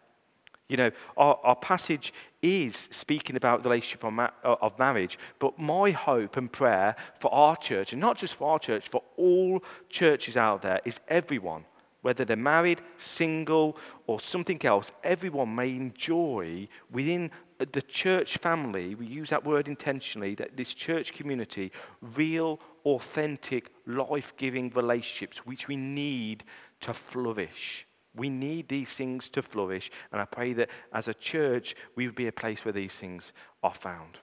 You 0.71 0.77
know, 0.77 0.91
our, 1.17 1.37
our 1.43 1.57
passage 1.57 2.15
is 2.43 2.89
speaking 2.93 3.35
about 3.35 3.65
the 3.65 3.69
relationship 3.69 4.05
uh, 4.05 4.29
of 4.45 4.79
marriage, 4.79 5.19
but 5.41 5.59
my 5.59 5.91
hope 5.91 6.37
and 6.37 6.51
prayer 6.51 6.95
for 7.19 7.35
our 7.35 7.57
church, 7.57 7.93
and 7.93 8.01
not 8.01 8.17
just 8.17 8.35
for 8.35 8.53
our 8.53 8.59
church, 8.61 8.89
for 8.89 9.03
all 9.17 9.65
churches 9.89 10.37
out 10.37 10.63
there, 10.63 10.81
is 10.85 11.01
everyone, 11.09 11.65
whether 12.03 12.25
they're 12.25 12.37
married, 12.37 12.81
single, 12.99 13.77
or 14.07 14.21
something 14.21 14.65
else, 14.65 14.93
everyone 15.03 15.53
may 15.57 15.71
enjoy 15.71 16.69
within 16.89 17.33
the 17.59 17.83
church 17.83 18.39
family, 18.39 18.95
we 18.95 19.07
use 19.07 19.31
that 19.31 19.45
word 19.45 19.67
intentionally, 19.67 20.37
that 20.37 20.57
this 20.57 20.73
church 20.73 21.13
community, 21.13 21.73
real, 22.15 22.61
authentic, 22.85 23.73
life 23.87 24.35
giving 24.37 24.71
relationships 24.71 25.45
which 25.45 25.67
we 25.67 25.75
need 25.75 26.45
to 26.79 26.95
flourish. 26.95 27.89
We 28.15 28.29
need 28.29 28.69
these 28.69 28.93
things 28.93 29.29
to 29.31 29.43
flourish, 29.43 29.91
and 30.13 30.21
I 30.21 30.25
pray 30.25 30.53
that 30.55 30.71
as 30.93 31.09
a 31.09 31.15
church, 31.15 31.77
we 31.95 32.07
would 32.07 32.17
be 32.17 32.27
a 32.27 32.33
place 32.33 32.65
where 32.65 32.73
these 32.73 32.97
things 32.97 33.33
are 33.63 33.75
found. 33.75 34.19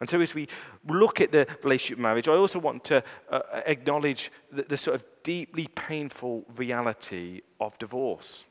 And 0.00 0.08
so, 0.08 0.20
as 0.20 0.34
we 0.34 0.48
look 0.88 1.20
at 1.20 1.30
the 1.30 1.46
relationship 1.62 1.98
marriage, 1.98 2.26
I 2.26 2.32
also 2.32 2.58
want 2.58 2.82
to 2.86 3.04
uh, 3.30 3.40
acknowledge 3.66 4.32
the, 4.50 4.62
the, 4.64 4.76
sort 4.76 4.96
of 4.96 5.04
deeply 5.22 5.68
painful 5.68 6.44
reality 6.56 7.42
of 7.60 7.78
divorce. 7.78 8.44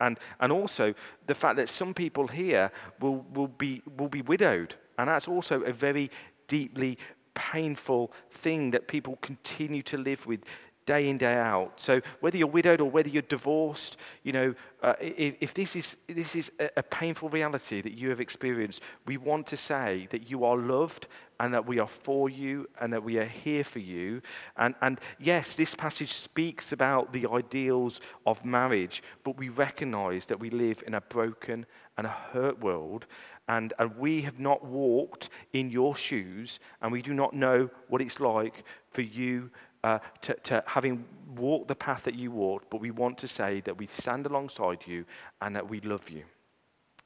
And, 0.00 0.18
and 0.38 0.52
also 0.52 0.92
the 1.26 1.34
fact 1.34 1.56
that 1.56 1.70
some 1.70 1.94
people 1.94 2.28
here 2.28 2.70
will, 3.00 3.24
will, 3.32 3.48
be, 3.48 3.82
will 3.96 4.10
be 4.10 4.20
widowed. 4.20 4.74
And 4.98 5.08
that's 5.08 5.28
also 5.28 5.62
a 5.62 5.72
very 5.72 6.10
deeply 6.46 6.98
painful 7.34 8.12
thing 8.30 8.70
that 8.72 8.88
people 8.88 9.16
continue 9.22 9.82
to 9.82 9.96
live 9.96 10.26
with 10.26 10.40
day 10.86 11.08
in, 11.08 11.18
day 11.18 11.34
out. 11.34 11.80
So 11.80 12.00
whether 12.20 12.38
you're 12.38 12.46
widowed 12.46 12.80
or 12.80 12.88
whether 12.88 13.08
you're 13.08 13.22
divorced, 13.22 13.96
you 14.22 14.32
know, 14.32 14.54
uh, 14.82 14.94
if, 15.00 15.34
if, 15.40 15.54
this 15.54 15.76
is, 15.76 15.96
this 16.06 16.34
is 16.36 16.50
a, 16.58 16.70
a 16.78 16.82
painful 16.82 17.28
reality 17.28 17.82
that 17.82 17.92
you 17.92 18.08
have 18.10 18.20
experienced, 18.20 18.80
we 19.04 19.16
want 19.16 19.46
to 19.48 19.56
say 19.56 20.06
that 20.10 20.30
you 20.30 20.44
are 20.44 20.56
loved 20.56 21.08
and 21.40 21.52
that 21.52 21.66
we 21.66 21.78
are 21.78 21.88
for 21.88 22.30
you 22.30 22.68
and 22.80 22.92
that 22.92 23.02
we 23.02 23.18
are 23.18 23.24
here 23.24 23.64
for 23.64 23.80
you. 23.80 24.22
And, 24.56 24.74
and 24.80 25.00
yes, 25.18 25.56
this 25.56 25.74
passage 25.74 26.12
speaks 26.12 26.72
about 26.72 27.12
the 27.12 27.26
ideals 27.28 28.00
of 28.26 28.44
marriage, 28.44 29.02
but 29.24 29.36
we 29.36 29.48
recognize 29.48 30.26
that 30.26 30.40
we 30.40 30.50
live 30.50 30.82
in 30.86 30.94
a 30.94 31.00
broken 31.00 31.66
and 31.98 32.06
a 32.06 32.10
hurt 32.10 32.60
world. 32.60 33.06
And, 33.48 33.72
and 33.78 33.96
we 33.96 34.22
have 34.22 34.40
not 34.40 34.64
walked 34.64 35.28
in 35.52 35.70
your 35.70 35.94
shoes, 35.94 36.58
and 36.82 36.90
we 36.90 37.00
do 37.00 37.14
not 37.14 37.32
know 37.32 37.70
what 37.86 38.02
it's 38.02 38.18
like 38.18 38.64
for 38.90 39.02
you 39.02 39.50
uh, 39.86 40.00
to, 40.20 40.34
to 40.42 40.64
having 40.66 41.04
walked 41.36 41.68
the 41.68 41.74
path 41.76 42.02
that 42.02 42.16
you 42.16 42.32
walked, 42.32 42.68
but 42.70 42.80
we 42.80 42.90
want 42.90 43.16
to 43.18 43.28
say 43.28 43.60
that 43.60 43.78
we 43.78 43.86
stand 43.86 44.26
alongside 44.26 44.84
you 44.84 45.04
and 45.40 45.54
that 45.54 45.70
we 45.70 45.80
love 45.80 46.10
you. 46.10 46.24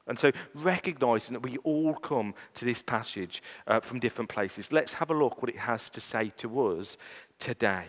And 0.07 0.17
so, 0.17 0.31
recognizing 0.55 1.33
that 1.33 1.43
we 1.43 1.57
all 1.57 1.93
come 1.93 2.33
to 2.55 2.65
this 2.65 2.81
passage 2.81 3.43
uh, 3.67 3.81
from 3.81 3.99
different 3.99 4.31
places, 4.31 4.71
let's 4.71 4.93
have 4.93 5.11
a 5.11 5.13
look 5.13 5.43
what 5.43 5.51
it 5.51 5.59
has 5.59 5.91
to 5.91 6.01
say 6.01 6.31
to 6.37 6.69
us 6.69 6.97
today. 7.37 7.85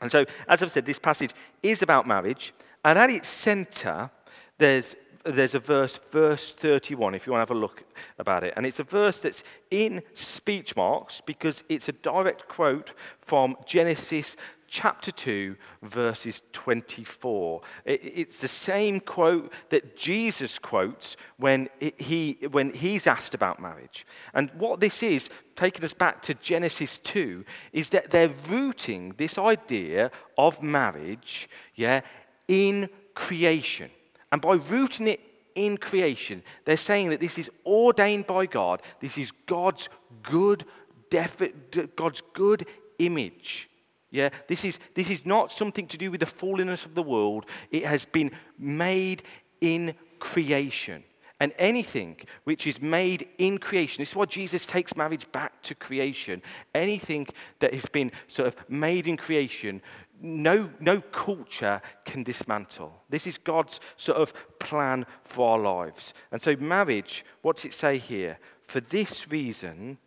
And 0.00 0.12
so, 0.12 0.26
as 0.46 0.62
I've 0.62 0.70
said, 0.70 0.86
this 0.86 1.00
passage 1.00 1.32
is 1.60 1.82
about 1.82 2.06
marriage, 2.06 2.54
and 2.84 2.96
at 2.96 3.10
its 3.10 3.26
center, 3.26 4.12
there's 4.58 4.94
there's 5.24 5.54
a 5.54 5.60
verse, 5.60 5.98
verse 6.10 6.52
31, 6.52 7.14
if 7.14 7.26
you 7.26 7.32
want 7.32 7.46
to 7.46 7.52
have 7.52 7.56
a 7.56 7.60
look 7.60 7.84
about 8.18 8.44
it. 8.44 8.54
And 8.56 8.66
it's 8.66 8.80
a 8.80 8.84
verse 8.84 9.20
that's 9.20 9.44
in 9.70 10.02
speech 10.14 10.76
marks 10.76 11.20
because 11.20 11.64
it's 11.68 11.88
a 11.88 11.92
direct 11.92 12.48
quote 12.48 12.92
from 13.20 13.56
Genesis 13.66 14.36
chapter 14.72 15.10
2, 15.10 15.54
verses 15.82 16.42
24. 16.52 17.60
It's 17.84 18.40
the 18.40 18.48
same 18.48 19.00
quote 19.00 19.52
that 19.68 19.96
Jesus 19.96 20.58
quotes 20.58 21.16
when, 21.36 21.68
he, 21.98 22.38
when 22.50 22.72
he's 22.72 23.06
asked 23.06 23.34
about 23.34 23.60
marriage. 23.60 24.06
And 24.32 24.50
what 24.56 24.80
this 24.80 25.02
is, 25.02 25.28
taking 25.56 25.84
us 25.84 25.92
back 25.92 26.22
to 26.22 26.34
Genesis 26.34 26.98
2, 27.00 27.44
is 27.74 27.90
that 27.90 28.10
they're 28.10 28.34
rooting 28.48 29.14
this 29.18 29.36
idea 29.36 30.10
of 30.38 30.62
marriage 30.62 31.50
yeah, 31.74 32.00
in 32.48 32.88
creation. 33.14 33.90
And 34.32 34.40
by 34.40 34.54
rooting 34.54 35.06
it 35.06 35.20
in 35.54 35.76
creation, 35.76 36.42
they're 36.64 36.76
saying 36.78 37.10
that 37.10 37.20
this 37.20 37.38
is 37.38 37.50
ordained 37.64 38.26
by 38.26 38.46
God. 38.46 38.82
This 39.00 39.18
is 39.18 39.30
God's 39.46 39.88
good, 40.22 40.64
defi- 41.10 41.52
God's 41.94 42.22
good 42.32 42.66
image. 42.98 43.68
Yeah, 44.10 44.30
this 44.48 44.64
is, 44.64 44.78
this 44.94 45.10
is 45.10 45.24
not 45.24 45.52
something 45.52 45.86
to 45.86 45.98
do 45.98 46.10
with 46.10 46.20
the 46.20 46.26
fallenness 46.26 46.84
of 46.84 46.94
the 46.94 47.02
world. 47.02 47.46
It 47.70 47.84
has 47.84 48.04
been 48.04 48.32
made 48.58 49.22
in 49.60 49.94
creation. 50.18 51.04
And 51.40 51.52
anything 51.58 52.18
which 52.44 52.66
is 52.66 52.80
made 52.80 53.28
in 53.38 53.58
creation, 53.58 54.00
this 54.00 54.10
is 54.10 54.16
why 54.16 54.26
Jesus 54.26 54.64
takes 54.64 54.94
marriage 54.94 55.30
back 55.32 55.60
to 55.62 55.74
creation. 55.74 56.40
Anything 56.74 57.26
that 57.58 57.72
has 57.74 57.86
been 57.86 58.12
sort 58.28 58.48
of 58.48 58.70
made 58.70 59.06
in 59.06 59.16
creation, 59.16 59.82
no, 60.22 60.70
no 60.78 61.00
culture 61.00 61.82
can 62.04 62.22
dismantle. 62.22 62.92
This 63.10 63.26
is 63.26 63.38
God's 63.38 63.80
sort 63.96 64.18
of 64.18 64.32
plan 64.60 65.04
for 65.24 65.50
our 65.50 65.58
lives. 65.58 66.14
And 66.30 66.40
so, 66.40 66.54
marriage, 66.56 67.24
what's 67.42 67.64
it 67.64 67.74
say 67.74 67.98
here? 67.98 68.38
For 68.62 68.80
this 68.80 69.30
reason, 69.30 69.98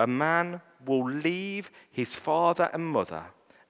a 0.00 0.06
man 0.06 0.60
will 0.84 1.08
leave 1.08 1.70
his 1.90 2.14
father 2.14 2.68
and 2.72 2.84
mother 2.84 3.22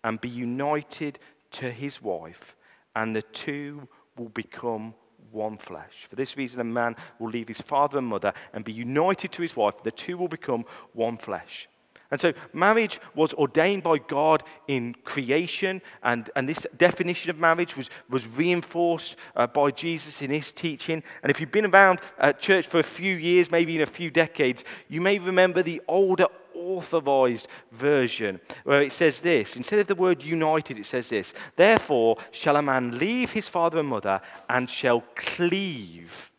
and 0.03 0.21
be 0.21 0.31
united 0.31 1.19
to 1.53 1.71
his 1.71 2.01
wife, 2.01 2.57
and 2.97 3.15
the 3.15 3.23
two 3.23 3.87
will 4.17 4.31
become 4.31 4.95
one 5.31 5.59
flesh. 5.59 6.07
For 6.09 6.17
this 6.17 6.37
reason, 6.37 6.61
a 6.61 6.65
man 6.65 6.97
will 7.19 7.29
leave 7.29 7.49
his 7.49 7.61
father 7.61 7.99
and 7.99 8.07
mother 8.07 8.33
and 8.53 8.65
be 8.65 8.73
united 8.73 9.31
to 9.33 9.43
his 9.43 9.55
wife, 9.55 9.83
the 9.83 9.91
two 9.91 10.17
will 10.17 10.29
become 10.29 10.65
one 10.93 11.19
flesh. 11.19 11.69
And 12.11 12.21
so, 12.21 12.33
marriage 12.53 13.01
was 13.15 13.33
ordained 13.35 13.85
by 13.85 13.99
God 13.99 14.43
in 14.67 14.97
creation, 15.05 15.81
and, 16.03 16.29
and 16.35 16.49
this 16.49 16.67
definition 16.77 17.31
of 17.31 17.39
marriage 17.39 17.77
was, 17.77 17.89
was 18.09 18.27
reinforced 18.27 19.17
uh, 19.37 19.47
by 19.47 19.71
Jesus 19.71 20.21
in 20.21 20.31
his 20.31 20.53
teaching. 20.53 21.05
And 21.23 21.31
if 21.31 21.41
you've 21.41 21.53
been 21.53 21.67
around 21.67 22.01
uh, 22.19 22.33
church 22.33 22.67
for 22.67 22.81
a 22.81 22.85
few 22.85 23.15
years, 23.15 23.51
maybe 23.51 23.77
in 23.77 23.83
a 23.83 23.87
few 23.87 24.11
decades, 24.11 24.65
you 24.89 25.01
may 25.01 25.19
remember 25.21 25.63
the 25.63 25.81
older 25.87 26.27
authorized 26.53 27.49
version 27.73 28.41
where 28.65 28.83
it 28.83 28.93
says 28.93 29.21
this 29.21 29.57
instead 29.57 29.79
of 29.79 29.87
the 29.87 29.95
word 29.95 30.23
united, 30.23 30.79
it 30.79 30.87
says 30.87 31.09
this 31.09 31.33
Therefore, 31.57 32.17
shall 32.31 32.57
a 32.57 32.63
man 32.63 32.99
leave 32.99 33.31
his 33.33 33.49
father 33.49 33.79
and 33.79 33.89
mother 33.89 34.21
and 34.49 34.69
shall 34.69 35.03
cleave 35.15 36.31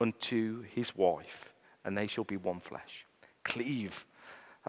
unto 0.00 0.62
his 0.62 0.96
wife, 0.96 1.52
and 1.84 1.96
they 1.96 2.06
shall 2.06 2.24
be 2.24 2.36
one 2.38 2.60
flesh. 2.60 3.06
Cleave. 3.44 4.06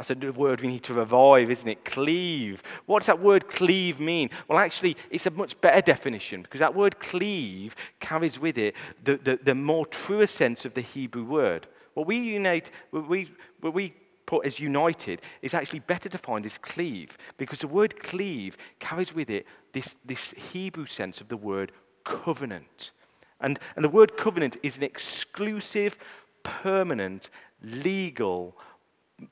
That's 0.08 0.24
a 0.24 0.32
word 0.32 0.62
we 0.62 0.68
need 0.68 0.84
to 0.84 0.96
revive, 0.96 1.52
isn't 1.52 1.70
it? 1.70 1.86
Cleave. 1.86 2.64
What 2.88 3.00
does 3.00 3.08
that 3.08 3.22
word 3.22 3.48
cleave 3.48 4.00
mean? 4.00 4.32
Well, 4.48 4.58
actually, 4.58 4.98
it's 5.12 5.28
a 5.28 5.32
much 5.32 5.60
better 5.62 5.80
definition 5.80 6.42
because 6.42 6.60
that 6.60 6.74
word 6.74 7.00
cleave 7.00 7.76
carries 8.00 8.40
with 8.40 8.58
it 8.58 8.76
the, 9.04 9.18
the, 9.18 9.40
the 9.44 9.54
more 9.54 9.86
truer 9.86 10.26
sense 10.26 10.66
of 10.66 10.74
the 10.74 10.82
Hebrew 10.82 11.24
word. 11.24 11.68
What 11.94 12.08
we 12.08 12.18
unite, 12.18 12.72
what 12.90 13.08
we, 13.08 13.32
what 13.60 13.76
we 13.76 13.94
put 14.26 14.44
as 14.44 14.60
united 14.60 15.22
is 15.44 15.54
actually 15.54 15.80
better 15.82 16.10
defined 16.10 16.48
as 16.48 16.58
cleave 16.58 17.16
because 17.38 17.60
the 17.60 17.68
word 17.68 18.02
cleave 18.02 18.58
carries 18.80 19.14
with 19.14 19.30
it 19.30 19.46
this, 19.74 19.96
this 20.04 20.34
Hebrew 20.52 20.88
sense 20.88 21.22
of 21.22 21.28
the 21.28 21.38
word 21.38 21.74
covenant. 22.06 22.90
And, 23.40 23.60
and 23.76 23.86
the 23.86 23.90
word 23.90 24.18
covenant 24.18 24.58
is 24.64 24.78
an 24.78 24.84
exclusive, 24.84 25.96
permanent, 26.42 27.30
legal, 27.62 28.58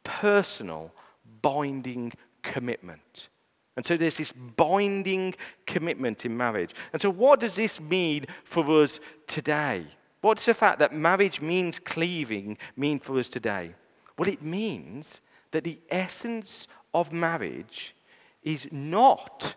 personal, 0.03 0.93
binding 1.41 2.13
commitment. 2.43 3.29
And 3.75 3.85
so 3.85 3.95
there's 3.95 4.17
this 4.17 4.33
binding 4.33 5.35
commitment 5.65 6.25
in 6.25 6.35
marriage. 6.35 6.73
And 6.91 7.01
so, 7.01 7.09
what 7.09 7.39
does 7.39 7.55
this 7.55 7.79
mean 7.79 8.25
for 8.43 8.69
us 8.81 8.99
today? 9.25 9.85
What's 10.21 10.45
the 10.45 10.53
fact 10.53 10.79
that 10.79 10.93
marriage 10.93 11.39
means 11.39 11.79
cleaving 11.79 12.57
mean 12.75 12.99
for 12.99 13.17
us 13.17 13.29
today? 13.29 13.73
Well, 14.17 14.27
it 14.27 14.41
means 14.41 15.21
that 15.51 15.63
the 15.63 15.79
essence 15.89 16.67
of 16.93 17.13
marriage 17.13 17.95
is 18.43 18.67
not 18.71 19.55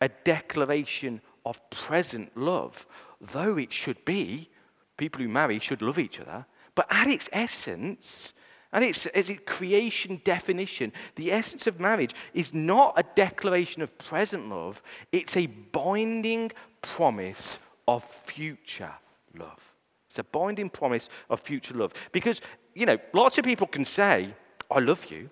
a 0.00 0.08
declaration 0.08 1.20
of 1.44 1.68
present 1.70 2.36
love, 2.36 2.86
though 3.20 3.58
it 3.58 3.72
should 3.72 4.04
be. 4.04 4.48
People 4.96 5.20
who 5.20 5.28
marry 5.28 5.58
should 5.58 5.82
love 5.82 5.98
each 5.98 6.20
other. 6.20 6.46
But 6.74 6.86
at 6.90 7.08
its 7.08 7.28
essence, 7.32 8.32
and 8.74 8.82
its, 8.82 9.06
its 9.06 9.30
creation 9.46 10.20
definition, 10.24 10.92
the 11.14 11.30
essence 11.30 11.68
of 11.68 11.78
marriage 11.78 12.12
is 12.34 12.52
not 12.52 12.92
a 12.96 13.04
declaration 13.14 13.80
of 13.82 13.96
present 13.96 14.50
love, 14.50 14.82
it's 15.12 15.36
a 15.36 15.46
binding 15.46 16.50
promise 16.82 17.60
of 17.86 18.02
future 18.04 18.92
love. 19.38 19.72
It's 20.08 20.18
a 20.18 20.24
binding 20.24 20.70
promise 20.70 21.08
of 21.30 21.40
future 21.40 21.74
love. 21.74 21.94
Because 22.12 22.40
you 22.74 22.84
know, 22.84 22.98
lots 23.12 23.38
of 23.38 23.44
people 23.44 23.68
can 23.68 23.84
say, 23.84 24.34
I 24.70 24.80
love 24.80 25.10
you. 25.10 25.30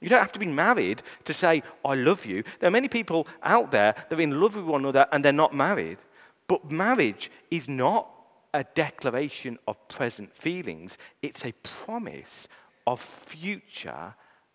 You 0.00 0.10
don't 0.10 0.20
have 0.20 0.32
to 0.32 0.38
be 0.38 0.46
married 0.46 1.02
to 1.24 1.32
say, 1.32 1.62
I 1.82 1.94
love 1.94 2.26
you. 2.26 2.44
There 2.60 2.68
are 2.68 2.70
many 2.70 2.88
people 2.88 3.26
out 3.42 3.70
there 3.70 3.94
that 3.94 4.18
are 4.18 4.22
in 4.22 4.38
love 4.38 4.54
with 4.54 4.66
one 4.66 4.82
another 4.82 5.06
and 5.10 5.24
they're 5.24 5.32
not 5.32 5.54
married. 5.54 5.98
But 6.46 6.70
marriage 6.70 7.30
is 7.50 7.68
not 7.68 8.10
a 8.52 8.64
declaration 8.74 9.58
of 9.66 9.88
present 9.88 10.34
feelings, 10.34 10.96
it's 11.22 11.44
a 11.44 11.52
promise 11.62 12.48
of 12.86 13.00
future 13.00 14.14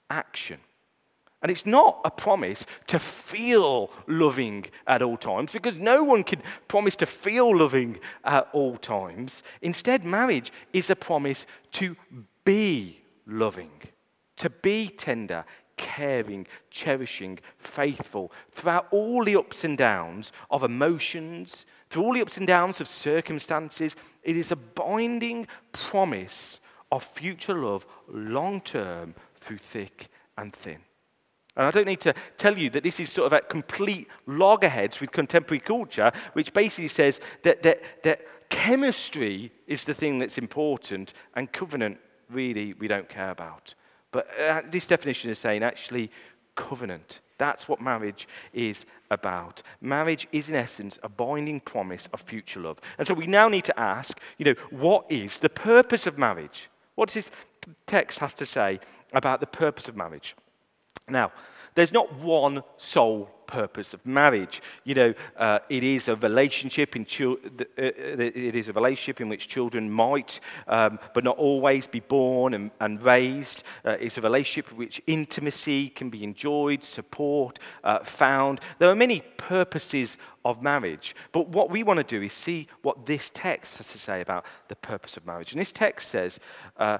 action. 0.10 0.60
And 1.41 1.50
it's 1.50 1.65
not 1.65 2.02
a 2.06 2.12
promise 2.12 2.67
to 2.88 3.00
feel 3.00 3.89
loving 4.08 4.65
at 4.86 5.02
all 5.02 5.17
times, 5.17 5.52
because 5.52 5.76
no 5.76 6.04
one 6.04 6.24
can 6.24 6.41
promise 6.67 6.96
to 6.98 7.08
feel 7.08 7.58
loving 7.58 8.00
at 8.24 8.48
all 8.54 8.78
times. 8.78 9.41
Instead, 9.62 10.06
marriage 10.06 10.52
is 10.72 10.91
a 10.91 10.96
promise 10.96 11.48
to 11.72 11.96
be 12.46 13.02
loving, 13.26 13.72
to 14.38 14.52
be 14.52 14.88
tender, 14.88 15.44
caring, 15.78 16.46
cherishing, 16.70 17.39
faithful 17.58 18.32
throughout 18.52 18.88
all 18.91 19.24
the 19.26 19.36
ups 19.36 19.63
and 19.63 19.80
downs 19.80 20.32
of 20.52 20.62
emotions, 20.62 21.65
through 21.89 22.04
all 22.04 22.13
the 22.13 22.22
ups 22.22 22.38
and 22.38 22.46
downs 22.46 22.80
of 22.80 22.88
circumstances. 22.88 23.96
It 24.22 24.38
is 24.38 24.52
a 24.52 24.56
binding 24.56 25.48
promise 25.72 26.60
of 26.92 27.04
future 27.04 27.54
love, 27.54 27.86
long 28.08 28.62
term, 28.62 29.16
through 29.36 29.58
thick 29.58 30.10
and 30.38 30.54
thin. 30.54 30.80
And 31.56 31.66
I 31.68 31.72
don't 31.72 31.88
need 31.88 32.02
to 32.02 32.14
tell 32.38 32.58
you 32.58 32.70
that 32.70 32.84
this 32.84 33.00
is 33.00 33.12
sort 33.12 33.28
of 33.28 33.34
at 33.34 33.50
complete 33.50 34.08
loggerheads 34.26 35.02
with 35.02 35.12
contemporary 35.12 35.60
culture, 35.60 36.12
which 36.34 36.54
basically 36.54 36.88
says 36.88 37.20
that, 37.44 37.62
that, 37.64 37.82
that 38.04 38.22
chemistry 38.50 39.52
is 39.68 39.86
the 39.86 39.94
thing 39.94 40.20
that's 40.20 40.38
important 40.38 41.14
and 41.36 41.52
covenant, 41.52 41.98
really, 42.30 42.74
we 42.74 42.88
don't 42.88 43.10
care 43.10 43.32
about. 43.32 43.76
But 44.12 44.28
uh, 44.40 44.62
this 44.70 44.88
definition 44.88 45.30
is 45.30 45.40
saying 45.40 45.64
actually, 45.64 46.12
covenant. 46.56 47.20
That's 47.38 47.68
what 47.68 47.82
marriage 47.82 48.28
is 48.54 48.86
about. 49.10 49.64
Marriage 49.82 50.28
is, 50.32 50.50
in 50.50 50.56
essence, 50.56 51.00
a 51.02 51.10
binding 51.10 51.60
promise 51.60 52.08
of 52.14 52.22
future 52.22 52.60
love. 52.60 52.80
And 52.98 53.08
so 53.08 53.14
we 53.14 53.26
now 53.26 53.50
need 53.50 53.66
to 53.66 53.80
ask, 53.80 54.20
you 54.38 54.46
know, 54.46 54.56
what 54.70 55.06
is 55.10 55.40
the 55.40 55.50
purpose 55.50 56.06
of 56.06 56.18
marriage? 56.18 56.70
What 57.02 57.10
does 57.10 57.16
this 57.16 57.32
text 57.88 58.20
have 58.20 58.36
to 58.36 58.46
say 58.46 58.80
about 59.12 59.40
the 59.40 59.48
purpose 59.48 59.88
of 59.88 59.96
marriage? 59.96 60.36
Now, 61.10 61.32
there's 61.76 61.92
not 61.92 62.14
one 62.16 62.64
sole 62.78 63.30
purpose 63.52 63.94
of 63.94 64.04
marriage. 64.06 64.62
You 64.86 64.96
know, 64.96 65.14
uh, 65.38 65.60
it 65.70 65.84
is 65.84 66.08
a 66.08 66.16
relationship 66.16 66.96
in 66.96 67.06
uh, 67.22 67.34
uh, 67.52 67.62
it 67.78 68.56
is 68.56 68.70
a 68.70 68.74
relationship 68.74 69.20
in 69.22 69.30
which 69.30 69.48
children 69.48 69.92
might, 69.92 70.40
um, 70.68 71.00
but 71.14 71.24
not 71.24 71.38
always, 71.38 71.86
be 71.86 72.00
born 72.00 72.54
and, 72.54 72.72
and 72.80 73.04
raised. 73.04 73.64
Uh, 73.86 73.98
it's 74.00 74.18
a 74.18 74.22
relationship 74.22 74.72
in 74.72 74.78
which 74.78 75.02
intimacy 75.06 75.90
can 75.90 76.10
be 76.10 76.24
enjoyed, 76.24 76.84
support 76.84 77.60
uh, 77.84 78.00
found. 78.00 78.62
There 78.80 78.90
are 78.90 78.96
many 78.96 79.22
purposes 79.38 80.18
of 80.46 80.64
marriage, 80.64 81.16
but 81.32 81.50
what 81.50 81.70
we 81.70 81.84
want 81.84 81.98
to 81.98 82.04
do 82.04 82.24
is 82.24 82.34
see 82.34 82.68
what 82.82 83.06
this 83.06 83.30
text 83.34 83.78
has 83.78 83.92
to 83.92 84.00
say 84.00 84.22
about 84.22 84.46
the 84.70 84.76
purpose 84.76 85.18
of 85.18 85.26
marriage. 85.26 85.52
And 85.52 85.62
this 85.62 85.72
text 85.72 86.10
says 86.10 86.40
uh, 86.78 87.00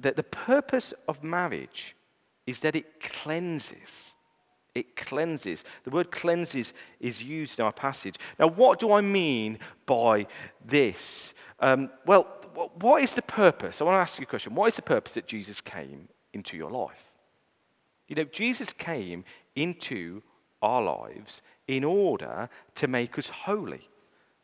that 0.00 0.16
the 0.16 0.22
purpose 0.22 0.94
of 1.08 1.22
marriage 1.24 1.96
is 2.48 2.60
that 2.60 2.74
it 2.74 2.98
cleanses. 3.00 4.14
It 4.74 4.96
cleanses. 4.96 5.64
The 5.84 5.90
word 5.90 6.10
cleanses 6.10 6.72
is 6.98 7.22
used 7.22 7.58
in 7.58 7.64
our 7.66 7.72
passage. 7.72 8.16
Now, 8.38 8.48
what 8.48 8.78
do 8.78 8.90
I 8.92 9.02
mean 9.02 9.58
by 9.84 10.26
this? 10.64 11.34
Um, 11.60 11.90
well, 12.06 12.22
what 12.80 13.02
is 13.02 13.12
the 13.12 13.22
purpose? 13.22 13.80
I 13.80 13.84
want 13.84 13.96
to 13.96 14.00
ask 14.00 14.18
you 14.18 14.22
a 14.22 14.26
question. 14.26 14.54
What 14.54 14.68
is 14.68 14.76
the 14.76 14.82
purpose 14.82 15.14
that 15.14 15.26
Jesus 15.26 15.60
came 15.60 16.08
into 16.32 16.56
your 16.56 16.70
life? 16.70 17.12
You 18.08 18.16
know, 18.16 18.24
Jesus 18.24 18.72
came 18.72 19.24
into 19.54 20.22
our 20.62 20.82
lives 20.82 21.42
in 21.66 21.84
order 21.84 22.48
to 22.76 22.88
make 22.88 23.18
us 23.18 23.28
holy, 23.28 23.90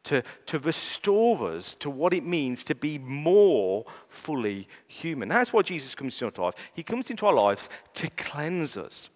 to, 0.04 0.22
to 0.46 0.58
restore 0.58 1.50
us 1.52 1.74
to 1.74 1.90
what 1.90 2.12
it 2.12 2.24
means 2.24 2.64
to 2.64 2.74
be 2.74 2.98
more 2.98 3.84
fully 4.08 4.68
human. 4.86 5.28
That's 5.28 5.52
why 5.52 5.62
Jesus 5.62 5.94
comes 5.94 6.20
into 6.20 6.42
our 6.42 6.46
life. 6.48 6.70
He 6.74 6.82
comes 6.82 7.10
into 7.10 7.26
our 7.26 7.34
lives 7.34 7.68
to 7.94 8.10
cleanse 8.10 8.76
us. 8.76 9.10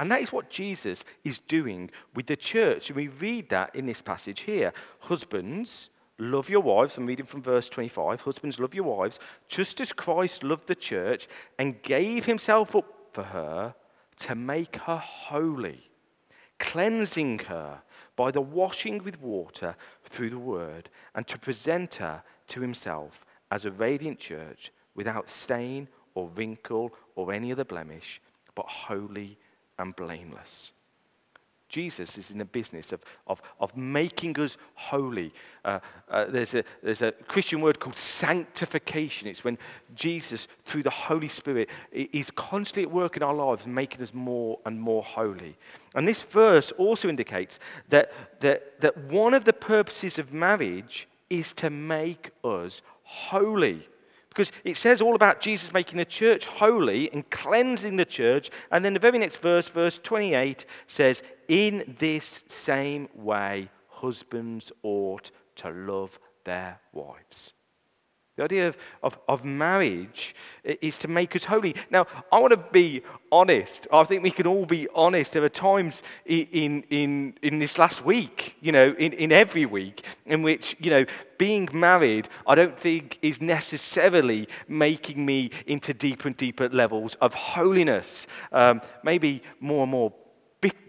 And 0.00 0.10
that 0.10 0.22
is 0.22 0.32
what 0.32 0.50
Jesus 0.50 1.04
is 1.24 1.38
doing 1.38 1.90
with 2.14 2.26
the 2.26 2.36
church. 2.36 2.88
And 2.88 2.96
we 2.96 3.08
read 3.08 3.50
that 3.50 3.74
in 3.76 3.86
this 3.86 4.02
passage 4.02 4.40
here. 4.40 4.72
Husbands, 5.00 5.90
love 6.18 6.48
your 6.48 6.60
wives. 6.60 6.96
I'm 6.96 7.06
reading 7.06 7.26
from 7.26 7.42
verse 7.42 7.68
25. 7.68 8.22
Husbands, 8.22 8.58
love 8.58 8.74
your 8.74 8.84
wives, 8.84 9.18
just 9.48 9.80
as 9.80 9.92
Christ 9.92 10.42
loved 10.42 10.68
the 10.68 10.74
church 10.74 11.28
and 11.58 11.82
gave 11.82 12.24
himself 12.24 12.74
up 12.74 12.86
for 13.12 13.24
her 13.24 13.74
to 14.20 14.34
make 14.34 14.76
her 14.76 14.96
holy, 14.96 15.90
cleansing 16.58 17.40
her 17.40 17.82
by 18.16 18.30
the 18.30 18.40
washing 18.40 19.02
with 19.02 19.20
water 19.20 19.76
through 20.04 20.30
the 20.30 20.38
word, 20.38 20.88
and 21.14 21.26
to 21.26 21.38
present 21.38 21.96
her 21.96 22.22
to 22.48 22.60
himself 22.60 23.24
as 23.50 23.64
a 23.64 23.70
radiant 23.70 24.18
church 24.18 24.72
without 24.94 25.28
stain 25.28 25.88
or 26.14 26.30
wrinkle 26.34 26.94
or 27.16 27.32
any 27.32 27.52
other 27.52 27.64
blemish, 27.64 28.20
but 28.54 28.66
holy 28.66 29.38
and 29.78 29.96
blameless. 29.96 30.72
Jesus 31.74 32.16
is 32.18 32.30
in 32.30 32.38
the 32.38 32.44
business 32.44 32.92
of, 32.92 33.02
of, 33.26 33.42
of 33.58 33.76
making 33.76 34.38
us 34.38 34.56
holy. 34.74 35.32
Uh, 35.64 35.80
uh, 36.08 36.26
there's, 36.26 36.54
a, 36.54 36.62
there's 36.84 37.02
a 37.02 37.10
Christian 37.26 37.60
word 37.60 37.80
called 37.80 37.96
sanctification. 37.96 39.26
It's 39.26 39.42
when 39.42 39.58
Jesus, 39.92 40.46
through 40.64 40.84
the 40.84 40.90
Holy 40.90 41.26
Spirit, 41.26 41.68
is 41.90 42.30
constantly 42.30 42.84
at 42.84 42.92
work 42.92 43.16
in 43.16 43.24
our 43.24 43.34
lives, 43.34 43.66
making 43.66 44.02
us 44.02 44.14
more 44.14 44.60
and 44.64 44.80
more 44.80 45.02
holy. 45.02 45.56
And 45.96 46.06
this 46.06 46.22
verse 46.22 46.70
also 46.78 47.08
indicates 47.08 47.58
that, 47.88 48.12
that, 48.38 48.80
that 48.80 48.96
one 49.10 49.34
of 49.34 49.44
the 49.44 49.52
purposes 49.52 50.16
of 50.16 50.32
marriage 50.32 51.08
is 51.28 51.52
to 51.54 51.70
make 51.70 52.30
us 52.44 52.82
holy. 53.02 53.88
Because 54.34 54.50
it 54.64 54.76
says 54.76 55.00
all 55.00 55.14
about 55.14 55.40
Jesus 55.40 55.72
making 55.72 55.96
the 55.96 56.04
church 56.04 56.46
holy 56.46 57.10
and 57.12 57.28
cleansing 57.30 57.96
the 57.96 58.04
church. 58.04 58.50
And 58.72 58.84
then 58.84 58.92
the 58.92 58.98
very 58.98 59.18
next 59.18 59.36
verse, 59.36 59.68
verse 59.68 60.00
28, 60.02 60.66
says, 60.88 61.22
In 61.46 61.94
this 62.00 62.42
same 62.48 63.08
way, 63.14 63.70
husbands 63.88 64.72
ought 64.82 65.30
to 65.56 65.70
love 65.70 66.18
their 66.44 66.80
wives. 66.92 67.52
The 68.36 68.42
idea 68.42 68.66
of, 68.66 68.76
of, 69.04 69.18
of, 69.28 69.44
marriage 69.44 70.34
is 70.64 70.98
to 70.98 71.08
make 71.08 71.36
us 71.36 71.44
holy. 71.44 71.76
Now, 71.88 72.06
I 72.32 72.40
want 72.40 72.50
to 72.50 72.56
be 72.56 73.02
honest. 73.30 73.86
I 73.92 74.02
think 74.02 74.24
we 74.24 74.32
can 74.32 74.44
all 74.44 74.66
be 74.66 74.88
honest. 74.92 75.34
There 75.34 75.44
are 75.44 75.48
times 75.48 76.02
in, 76.26 76.82
in, 76.90 77.34
in 77.42 77.60
this 77.60 77.78
last 77.78 78.04
week, 78.04 78.56
you 78.60 78.72
know, 78.72 78.92
in, 78.98 79.12
in 79.12 79.30
every 79.30 79.66
week, 79.66 80.04
in 80.26 80.42
which, 80.42 80.74
you 80.80 80.90
know, 80.90 81.06
being 81.38 81.68
married, 81.72 82.28
I 82.44 82.56
don't 82.56 82.76
think 82.76 83.20
is 83.22 83.40
necessarily 83.40 84.48
making 84.66 85.24
me 85.24 85.50
into 85.68 85.94
deeper 85.94 86.26
and 86.26 86.36
deeper 86.36 86.68
levels 86.68 87.14
of 87.20 87.34
holiness. 87.34 88.26
Um, 88.50 88.80
maybe 89.04 89.44
more 89.60 89.84
and 89.84 89.92
more 89.92 90.12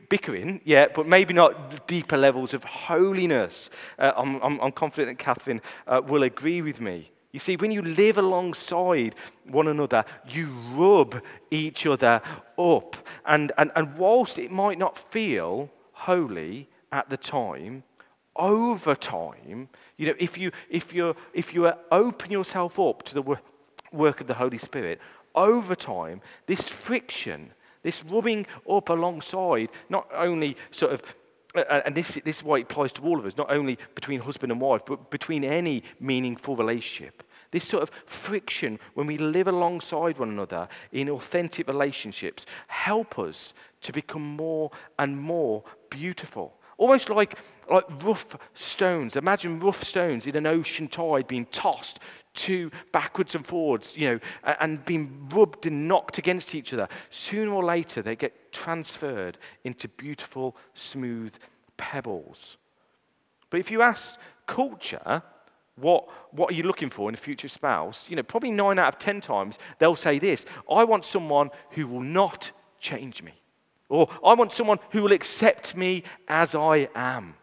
bickering, 0.10 0.62
yeah, 0.64 0.88
but 0.94 1.08
maybe 1.08 1.34
not 1.34 1.88
deeper 1.88 2.18
levels 2.18 2.56
of 2.56 2.64
holiness. 2.64 3.70
Uh, 4.00 4.14
I'm, 4.16 4.42
I'm, 4.42 4.60
I'm, 4.62 4.72
confident 4.72 5.18
that 5.18 5.24
Catherine 5.24 5.62
uh, 5.88 6.02
will 6.06 6.24
agree 6.24 6.62
with 6.62 6.80
me. 6.82 7.12
You 7.36 7.40
see, 7.40 7.58
when 7.58 7.72
you 7.72 7.82
live 7.82 8.18
alongside 8.18 9.14
one 9.44 9.68
another, 9.68 10.06
you 10.26 10.48
rub 10.72 11.22
each 11.52 11.86
other 11.86 12.22
up. 12.58 12.96
And, 13.26 13.52
and, 13.58 13.74
and 13.76 13.98
whilst 13.98 14.40
it 14.40 14.52
might 14.52 14.80
not 14.80 14.98
feel 14.98 15.70
holy 15.92 16.70
at 16.94 17.10
the 17.10 17.18
time, 17.18 17.84
over 18.38 18.96
time, 18.96 19.68
you 19.98 20.08
know, 20.08 20.14
if 20.18 20.38
you, 20.38 20.54
if 20.70 20.94
you 20.94 21.14
if 21.34 21.54
you 21.54 21.74
open 21.92 22.32
yourself 22.32 22.80
up 22.80 23.04
to 23.04 23.14
the 23.14 23.38
work 23.92 24.22
of 24.22 24.28
the 24.28 24.36
Holy 24.36 24.58
Spirit, 24.58 25.02
over 25.36 25.76
time, 25.76 26.22
this 26.46 26.66
friction, 26.66 27.52
this 27.84 28.02
rubbing 28.06 28.48
up 28.70 28.88
alongside, 28.88 29.68
not 29.90 30.10
only 30.14 30.56
sort 30.72 30.94
of 30.94 31.04
and 31.56 31.96
this, 31.96 32.20
this 32.24 32.38
is 32.38 32.44
why 32.44 32.58
it 32.58 32.64
applies 32.64 32.92
to 32.94 33.02
all 33.02 33.20
of 33.20 33.26
us, 33.26 33.38
not 33.38 33.52
only 33.52 33.78
between 33.94 34.20
husband 34.20 34.52
and 34.52 34.62
wife, 34.62 34.82
but 34.86 35.10
between 35.10 35.44
any 35.44 35.84
meaningful 36.00 36.56
relationship. 36.56 37.24
This 37.56 37.70
sort 37.70 37.84
of 37.84 37.92
friction 38.06 38.80
when 38.96 39.08
we 39.08 39.18
live 39.18 39.48
alongside 39.48 40.18
one 40.18 40.28
another 40.28 40.68
in 40.92 41.10
authentic 41.10 41.70
relationships 41.70 42.46
help 42.68 43.18
us 43.18 43.54
to 43.80 43.94
become 43.94 44.36
more 44.36 44.72
and 45.00 45.18
more 45.18 45.64
beautiful. 45.90 46.60
Almost 46.78 47.10
like, 47.10 47.40
like 47.72 47.86
rough 48.04 48.36
stones. 48.56 49.16
Imagine 49.16 49.62
rough 49.62 49.86
stones 49.86 50.28
in 50.28 50.36
an 50.36 50.46
ocean 50.46 50.90
tide 50.90 51.28
being 51.28 51.46
tossed 51.46 52.00
to 52.34 52.72
backwards 52.92 53.36
and 53.36 53.48
forwards, 53.48 53.96
you 53.96 54.10
know, 54.10 54.20
and, 54.44 54.58
and 54.60 54.86
being 54.86 55.30
rubbed 55.30 55.66
and 55.66 55.88
knocked 55.88 56.18
against 56.18 56.56
each 56.56 56.74
other. 56.74 56.90
Sooner 57.10 57.54
or 57.54 57.64
later, 57.64 58.02
they 58.02 58.18
get 58.18 58.52
transferred 58.52 59.38
into 59.64 59.88
beautiful, 59.88 60.58
smooth 60.74 61.34
pebbles. 61.78 62.58
But 63.50 63.62
if 63.62 63.72
you 63.72 63.82
ask 63.82 64.20
culture, 64.46 65.24
what, 65.76 66.08
what 66.32 66.52
are 66.52 66.56
you 66.56 66.64
looking 66.64 66.90
for 66.90 67.10
in 67.10 67.16
a 67.16 67.18
future 67.18 67.48
spouse? 67.48 68.06
You 68.10 68.16
know, 68.16 68.24
probably 68.24 68.52
nine 68.52 68.80
out 68.80 68.88
of 68.88 69.00
ten 69.00 69.22
times 69.22 69.60
they'll 69.80 69.96
say 69.96 70.20
this 70.20 70.46
I 70.70 70.84
want 70.84 71.06
someone 71.06 71.50
who 71.72 71.88
will 71.88 72.02
not 72.02 72.52
change 72.80 73.22
me. 73.22 73.34
Or 73.90 74.10
I 74.26 74.34
want 74.34 74.52
someone 74.52 74.80
who 74.92 75.04
will 75.04 75.12
accept 75.12 75.76
me 75.76 76.04
as 76.28 76.56
I 76.56 76.90
am. 76.96 77.36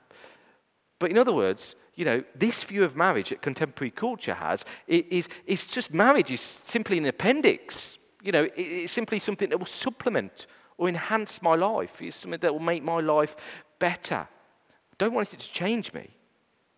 But 0.98 1.10
in 1.10 1.18
other 1.18 1.32
words, 1.32 1.76
you 1.94 2.04
know, 2.04 2.24
this 2.34 2.64
view 2.64 2.84
of 2.84 2.96
marriage 2.96 3.28
that 3.28 3.42
contemporary 3.42 3.90
culture 3.90 4.34
has 4.34 4.64
is, 4.86 5.28
is 5.46 5.66
just 5.68 5.92
marriage 5.92 6.30
is 6.30 6.40
simply 6.40 6.98
an 6.98 7.06
appendix. 7.06 7.98
You 8.22 8.32
know, 8.32 8.48
it's 8.56 8.92
simply 8.92 9.18
something 9.18 9.50
that 9.50 9.58
will 9.58 9.66
supplement 9.66 10.46
or 10.78 10.88
enhance 10.88 11.42
my 11.42 11.54
life. 11.54 12.00
It's 12.00 12.16
something 12.16 12.40
that 12.40 12.52
will 12.52 12.60
make 12.60 12.82
my 12.82 13.00
life 13.00 13.36
better. 13.78 14.26
I 14.26 14.94
don't 14.96 15.12
want 15.12 15.32
it 15.32 15.40
to 15.40 15.52
change 15.52 15.92
me. 15.92 16.08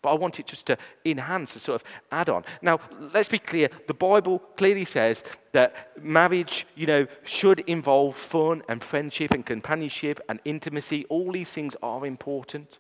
But 0.05 0.11
I 0.11 0.15
want 0.17 0.39
it 0.39 0.47
just 0.47 0.67
to 0.67 0.77
enhance, 1.07 1.57
a 1.57 1.59
sort 1.59 1.81
of 1.81 1.89
add 2.13 2.29
on. 2.29 2.45
Now, 2.61 2.79
let's 3.15 3.31
be 3.31 3.39
clear. 3.39 3.71
The 3.87 3.95
Bible 3.95 4.39
clearly 4.55 4.85
says 4.85 5.25
that 5.53 5.97
marriage, 5.99 6.67
you 6.75 6.87
know, 6.87 7.07
should 7.25 7.61
involve 7.61 8.15
fun 8.15 8.63
and 8.69 8.85
friendship 8.85 9.33
and 9.33 9.47
companionship 9.47 10.21
and 10.29 10.41
intimacy. 10.45 11.07
All 11.07 11.33
these 11.33 11.55
things 11.55 11.75
are 11.83 12.05
important. 12.05 12.79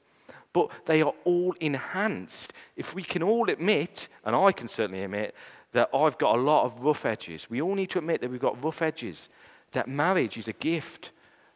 But 0.53 0.71
they 0.85 1.01
are 1.01 1.15
all 1.25 1.55
enhanced 1.61 2.53
if 2.77 2.95
we 2.95 3.03
can 3.03 3.23
all 3.23 3.49
admit, 3.49 4.09
and 4.23 4.37
I 4.37 4.53
can 4.53 4.69
certainly 4.69 5.03
admit, 5.03 5.35
that 5.73 5.89
I've 5.95 6.19
got 6.19 6.37
a 6.37 6.43
lot 6.43 6.67
of 6.67 6.85
rough 6.85 7.07
edges. 7.07 7.49
We 7.49 7.63
all 7.63 7.75
need 7.75 7.89
to 7.91 7.99
admit 8.01 8.21
that 8.21 8.31
we've 8.31 8.39
got 8.39 8.63
rough 8.63 8.83
edges, 8.83 9.31
that 9.73 9.89
marriage 9.89 10.37
is 10.37 10.47
a 10.47 10.53
gift. 10.53 11.11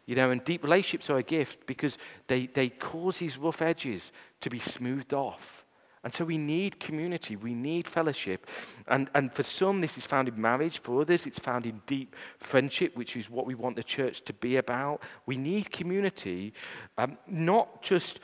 You 0.06 0.14
know, 0.14 0.30
and 0.30 0.42
deep 0.42 0.62
relationships 0.62 1.10
are 1.10 1.18
a 1.18 1.22
gift 1.22 1.66
because 1.66 1.98
they, 2.28 2.46
they 2.46 2.70
cause 2.70 3.18
these 3.18 3.36
rough 3.36 3.60
edges 3.60 4.10
to 4.40 4.48
be 4.48 4.58
smoothed 4.58 5.12
off. 5.12 5.57
And 6.04 6.14
so 6.14 6.24
we 6.24 6.38
need 6.38 6.78
community, 6.78 7.36
we 7.36 7.54
need 7.54 7.88
fellowship. 7.88 8.46
And, 8.86 9.10
and 9.14 9.32
for 9.32 9.42
some, 9.42 9.80
this 9.80 9.98
is 9.98 10.06
found 10.06 10.28
in 10.28 10.40
marriage. 10.40 10.78
For 10.78 11.00
others, 11.00 11.26
it's 11.26 11.38
found 11.38 11.66
in 11.66 11.82
deep 11.86 12.14
friendship, 12.38 12.96
which 12.96 13.16
is 13.16 13.28
what 13.28 13.46
we 13.46 13.54
want 13.54 13.76
the 13.76 13.82
church 13.82 14.22
to 14.22 14.32
be 14.32 14.56
about. 14.56 15.02
We 15.26 15.36
need 15.36 15.70
community, 15.70 16.52
um, 16.96 17.18
not, 17.26 17.82
just, 17.82 18.20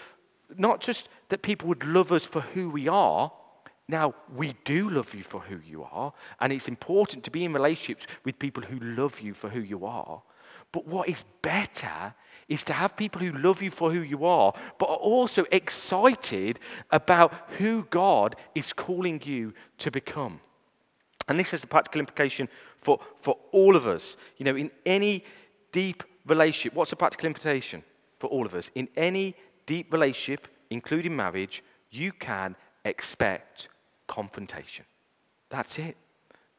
not 0.57 0.81
just 0.81 1.09
that 1.29 1.43
people 1.43 1.69
would 1.69 1.85
love 1.85 2.13
us 2.13 2.25
for 2.25 2.41
who 2.41 2.71
we 2.71 2.89
are. 2.89 3.33
Now, 3.87 4.15
we 4.35 4.55
do 4.65 4.89
love 4.89 5.15
you 5.15 5.23
for 5.23 5.41
who 5.41 5.61
you 5.67 5.83
are, 5.85 6.15
and 6.41 6.55
it's 6.55 6.69
important 6.69 7.23
to 7.25 7.31
be 7.31 7.45
in 7.45 7.53
relationships 7.53 8.07
with 8.25 8.39
people 8.39 8.63
who 8.63 8.79
love 8.79 9.21
you 9.21 9.35
for 9.35 9.51
who 9.51 9.61
you 9.61 9.85
are. 9.85 10.23
But 10.73 10.87
what 10.87 11.09
is 11.09 11.25
better 11.43 12.15
is 12.49 12.65
to 12.65 12.73
have 12.73 12.97
people 12.97 13.21
who 13.21 13.33
love 13.33 13.63
you 13.63 13.71
for 13.71 13.93
who 13.93 14.01
you 14.01 14.25
are, 14.25 14.53
but 14.79 14.87
are 14.87 14.97
also 14.97 15.45
excited 15.51 16.59
about 16.91 17.33
who 17.59 17.85
God 17.91 18.37
is 18.55 18.73
calling 18.73 19.21
you 19.25 19.55
to 19.79 19.91
become. 19.91 20.41
And 21.29 21.39
this 21.39 21.51
has 21.51 21.65
a 21.65 21.67
practical 21.67 22.01
implication 22.01 22.49
for, 22.79 23.01
for 23.21 23.39
all 23.53 23.77
of 23.77 23.87
us. 23.87 24.17
You 24.37 24.45
know, 24.45 24.57
in 24.57 24.71
any 24.85 25.25
deep 25.73 26.03
relationship, 26.27 26.75
what's 26.75 26.93
a 26.93 26.97
practical 26.97 27.27
implication 27.27 27.83
for 28.19 28.29
all 28.29 28.45
of 28.47 28.55
us? 28.55 28.71
In 28.75 28.89
any 28.97 29.35
deep 29.67 29.93
relationship, 29.93 30.49
including 30.71 31.17
marriage, 31.17 31.63
you 31.91 32.13
can 32.13 32.57
expect 32.85 33.69
confrontation. 34.07 34.85
That's 35.49 35.79
it. 35.79 35.97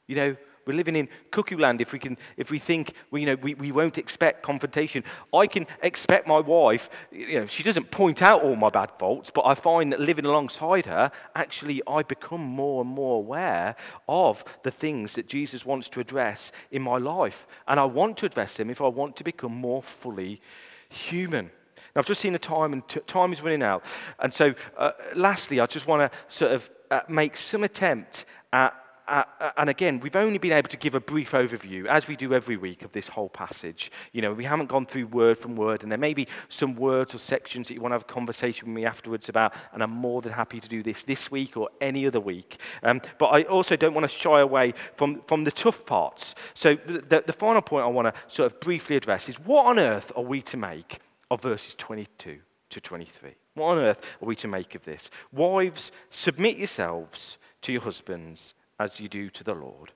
You 0.07 0.15
know, 0.15 0.35
We're 0.65 0.75
living 0.75 0.95
in 0.95 1.09
cuckoo 1.31 1.57
land 1.57 1.81
if 1.81 1.93
we, 1.93 1.99
can, 1.99 2.17
if 2.37 2.49
we 2.49 2.59
think 2.59 2.93
well, 3.11 3.19
you 3.19 3.25
know, 3.25 3.35
we, 3.35 3.53
we 3.53 3.71
won't 3.71 3.97
expect 3.97 4.43
confrontation. 4.43 5.03
I 5.33 5.47
can 5.47 5.67
expect 5.81 6.27
my 6.27 6.39
wife, 6.39 6.89
you 7.11 7.39
know, 7.39 7.45
she 7.45 7.63
doesn't 7.63 7.91
point 7.91 8.21
out 8.21 8.41
all 8.43 8.55
my 8.55 8.69
bad 8.69 8.91
faults, 8.97 9.29
but 9.29 9.45
I 9.45 9.55
find 9.55 9.91
that 9.91 9.99
living 9.99 10.25
alongside 10.25 10.85
her, 10.87 11.11
actually, 11.35 11.81
I 11.87 12.03
become 12.03 12.41
more 12.41 12.81
and 12.81 12.89
more 12.89 13.17
aware 13.17 13.75
of 14.07 14.43
the 14.63 14.71
things 14.71 15.13
that 15.13 15.27
Jesus 15.27 15.65
wants 15.65 15.89
to 15.89 15.99
address 15.99 16.51
in 16.71 16.81
my 16.81 16.97
life. 16.97 17.45
And 17.67 17.79
I 17.79 17.85
want 17.85 18.17
to 18.17 18.25
address 18.25 18.57
them 18.57 18.69
if 18.69 18.81
I 18.81 18.87
want 18.87 19.15
to 19.17 19.23
become 19.23 19.53
more 19.53 19.83
fully 19.83 20.41
human. 20.89 21.51
Now, 21.95 21.99
I've 21.99 22.05
just 22.05 22.21
seen 22.21 22.33
the 22.33 22.39
time, 22.39 22.73
and 22.73 22.87
t- 22.87 22.99
time 23.07 23.31
is 23.31 23.41
running 23.41 23.63
out. 23.63 23.83
And 24.19 24.33
so, 24.33 24.53
uh, 24.77 24.91
lastly, 25.15 25.59
I 25.59 25.65
just 25.65 25.87
want 25.87 26.11
to 26.11 26.17
sort 26.27 26.51
of 26.51 26.69
uh, 26.91 27.01
make 27.07 27.37
some 27.37 27.63
attempt 27.63 28.25
at 28.51 28.75
uh, 29.07 29.23
and 29.57 29.69
again, 29.69 29.99
we've 29.99 30.15
only 30.15 30.37
been 30.37 30.51
able 30.51 30.69
to 30.69 30.77
give 30.77 30.95
a 30.95 30.99
brief 30.99 31.31
overview, 31.31 31.85
as 31.85 32.07
we 32.07 32.15
do 32.15 32.33
every 32.33 32.57
week, 32.57 32.83
of 32.83 32.91
this 32.91 33.07
whole 33.07 33.29
passage. 33.29 33.91
You 34.11 34.21
know, 34.21 34.33
we 34.33 34.45
haven't 34.45 34.67
gone 34.67 34.85
through 34.85 35.07
word 35.07 35.37
from 35.37 35.55
word, 35.55 35.83
and 35.83 35.91
there 35.91 35.99
may 35.99 36.13
be 36.13 36.27
some 36.49 36.75
words 36.75 37.13
or 37.13 37.19
sections 37.19 37.67
that 37.67 37.75
you 37.75 37.81
want 37.81 37.91
to 37.91 37.95
have 37.95 38.01
a 38.03 38.05
conversation 38.05 38.67
with 38.67 38.75
me 38.75 38.85
afterwards 38.85 39.29
about, 39.29 39.53
and 39.73 39.83
I'm 39.83 39.91
more 39.91 40.21
than 40.21 40.33
happy 40.33 40.59
to 40.59 40.67
do 40.67 40.81
this 40.81 41.03
this 41.03 41.29
week 41.29 41.55
or 41.55 41.69
any 41.79 42.07
other 42.07 42.19
week. 42.19 42.59
Um, 42.83 43.01
but 43.19 43.27
I 43.27 43.43
also 43.43 43.75
don't 43.75 43.93
want 43.93 44.09
to 44.09 44.17
shy 44.17 44.39
away 44.39 44.73
from, 44.95 45.21
from 45.21 45.43
the 45.43 45.51
tough 45.51 45.85
parts. 45.85 46.33
So 46.53 46.75
the, 46.75 46.99
the, 47.01 47.23
the 47.27 47.33
final 47.33 47.61
point 47.61 47.83
I 47.85 47.89
want 47.89 48.13
to 48.13 48.21
sort 48.27 48.51
of 48.51 48.59
briefly 48.59 48.95
address 48.95 49.29
is 49.29 49.39
what 49.39 49.65
on 49.65 49.79
earth 49.79 50.11
are 50.15 50.23
we 50.23 50.41
to 50.43 50.57
make 50.57 50.99
of 51.29 51.41
verses 51.41 51.75
22 51.75 52.39
to 52.69 52.81
23? 52.81 53.35
What 53.53 53.77
on 53.77 53.77
earth 53.79 54.01
are 54.21 54.25
we 54.25 54.35
to 54.37 54.47
make 54.47 54.75
of 54.75 54.83
this? 54.83 55.09
Wives, 55.31 55.91
submit 56.09 56.57
yourselves 56.57 57.37
to 57.61 57.71
your 57.71 57.81
husbands 57.81 58.53
as 58.79 58.99
you 58.99 59.07
do 59.07 59.29
to 59.29 59.43
the 59.43 59.53
Lord. 59.53 59.91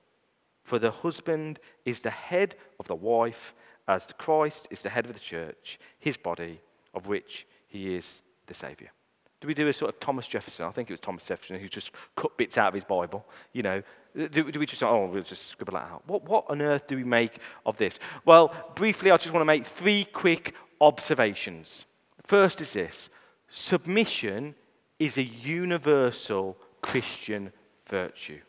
For 0.62 0.78
the 0.78 0.90
husband 0.90 1.58
is 1.84 2.00
the 2.00 2.10
head 2.10 2.54
of 2.78 2.86
the 2.86 2.94
wife, 2.94 3.54
as 3.88 4.06
the 4.06 4.14
Christ 4.14 4.68
is 4.70 4.82
the 4.82 4.90
head 4.90 5.06
of 5.06 5.12
the 5.14 5.20
church, 5.20 5.78
his 5.98 6.16
body, 6.16 6.60
of 6.94 7.06
which 7.06 7.46
he 7.66 7.94
is 7.94 8.22
the 8.46 8.54
Saviour. 8.54 8.90
Do 9.40 9.48
we 9.48 9.54
do 9.54 9.68
a 9.68 9.72
sort 9.72 9.94
of 9.94 10.00
Thomas 10.00 10.28
Jefferson? 10.28 10.66
I 10.66 10.70
think 10.70 10.90
it 10.90 10.92
was 10.92 11.00
Thomas 11.00 11.26
Jefferson 11.26 11.58
who 11.58 11.68
just 11.68 11.92
cut 12.14 12.36
bits 12.36 12.58
out 12.58 12.68
of 12.68 12.74
his 12.74 12.84
Bible. 12.84 13.26
You 13.52 13.62
know, 13.62 13.82
do, 14.14 14.50
do 14.50 14.60
we 14.60 14.66
just, 14.66 14.82
oh, 14.82 15.06
we'll 15.06 15.22
just 15.22 15.48
scribble 15.48 15.74
that 15.74 15.90
out? 15.90 16.02
What, 16.06 16.24
what 16.28 16.44
on 16.48 16.60
earth 16.60 16.86
do 16.86 16.96
we 16.96 17.04
make 17.04 17.38
of 17.64 17.78
this? 17.78 17.98
Well, 18.26 18.54
briefly, 18.74 19.10
I 19.10 19.16
just 19.16 19.32
want 19.32 19.40
to 19.40 19.46
make 19.46 19.64
three 19.64 20.04
quick 20.04 20.54
observations. 20.80 21.86
First 22.22 22.60
is 22.60 22.74
this 22.74 23.08
submission 23.48 24.54
is 24.98 25.16
a 25.16 25.22
universal 25.22 26.56
Christian 26.82 27.52
virtue. 27.88 28.40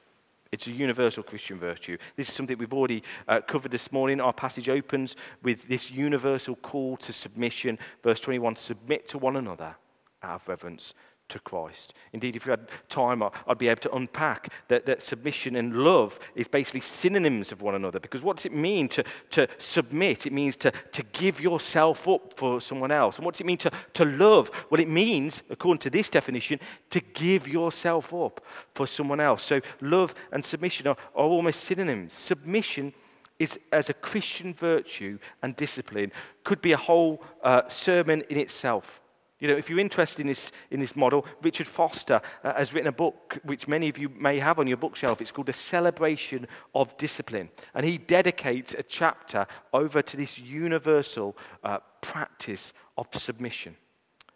It's 0.52 0.68
a 0.68 0.72
universal 0.72 1.24
Christian 1.24 1.58
virtue. 1.58 1.98
This 2.18 2.28
is 2.28 2.34
something 2.34 2.58
we've 2.58 2.74
already 2.74 3.04
uh, 3.26 3.40
covered 3.40 3.72
this 3.72 3.90
morning. 3.90 4.20
Our 4.20 4.34
passage 4.34 4.68
opens 4.68 5.16
with 5.42 5.66
this 5.70 5.90
universal 5.90 6.58
call 6.58 6.98
to 6.98 7.14
submission. 7.14 7.80
Verse 8.04 8.20
21 8.20 8.58
submit 8.58 9.08
to 9.10 9.18
one 9.18 9.38
another 9.38 9.76
out 10.22 10.42
of 10.42 10.48
reverence 10.50 10.94
to 11.32 11.40
Christ. 11.40 11.94
Indeed, 12.14 12.36
if 12.36 12.46
we 12.46 12.52
had 12.52 12.70
time, 12.90 13.24
I'd 13.24 13.58
be 13.58 13.68
able 13.68 13.82
to 13.82 13.94
unpack 13.94 14.54
that, 14.68 14.86
that 14.86 15.02
submission 15.02 15.56
and 15.56 15.76
love 15.76 16.20
is 16.36 16.48
basically 16.48 16.82
synonyms 16.82 17.52
of 17.52 17.62
one 17.62 17.76
another. 17.76 18.00
Because 18.00 18.22
what 18.22 18.38
does 18.38 18.46
it 18.46 18.54
mean 18.54 18.88
to, 18.90 19.04
to 19.32 19.48
submit? 19.58 20.26
It 20.26 20.34
means 20.34 20.56
to, 20.58 20.72
to 20.72 21.04
give 21.12 21.42
yourself 21.42 22.08
up 22.08 22.38
for 22.38 22.62
someone 22.62 22.92
else. 22.92 23.18
And 23.18 23.26
what 23.26 23.34
does 23.34 23.42
it 23.42 23.48
mean 23.48 23.58
to, 23.60 23.72
to 23.94 24.06
love? 24.06 24.52
Well, 24.70 24.82
it 24.82 24.90
means, 24.90 25.44
according 25.50 25.80
to 25.80 25.90
this 25.90 26.10
definition, 26.10 26.60
to 26.90 27.00
give 27.00 27.48
yourself 27.48 28.14
up 28.14 28.46
for 28.76 28.86
someone 28.88 29.20
else. 29.20 29.44
So 29.44 29.62
love 29.82 30.14
and 30.32 30.44
submission 30.44 30.88
are, 30.88 30.98
are 31.16 31.26
almost 31.26 31.62
synonyms. 31.62 32.14
Submission 32.14 32.94
is 33.40 33.60
as 33.72 33.90
a 33.90 33.94
Christian 33.94 34.54
virtue 34.54 35.18
and 35.42 35.56
discipline 35.56 36.12
could 36.44 36.62
be 36.62 36.74
a 36.74 36.78
whole 36.78 37.24
uh, 37.44 37.68
sermon 37.68 38.22
in 38.30 38.38
itself. 38.38 39.02
You 39.42 39.48
know, 39.48 39.58
if 39.58 39.70
you're 39.70 39.80
interested 39.80 40.22
in 40.22 40.28
this, 40.28 40.52
in 40.70 40.80
this 40.80 40.96
model, 40.96 41.26
Richard 41.42 41.68
Foster 41.68 42.22
uh, 42.44 42.54
has 42.54 42.74
written 42.74 42.88
a 42.88 42.92
book 42.94 43.40
which 43.44 43.68
many 43.68 43.90
of 43.90 43.98
you 43.98 44.08
may 44.10 44.38
have 44.38 44.60
on 44.60 44.68
your 44.68 44.78
bookshelf. 44.78 45.20
It's 45.20 45.32
called 45.32 45.50
A 45.50 45.54
Celebration 45.54 46.48
of 46.76 46.96
Discipline. 46.98 47.50
And 47.74 47.84
he 47.84 47.98
dedicates 47.98 48.76
a 48.78 48.84
chapter 48.84 49.48
over 49.74 50.04
to 50.04 50.16
this 50.16 50.38
universal 50.38 51.36
uh, 51.64 51.80
practice 52.02 52.72
of 53.00 53.08
submission. 53.16 53.76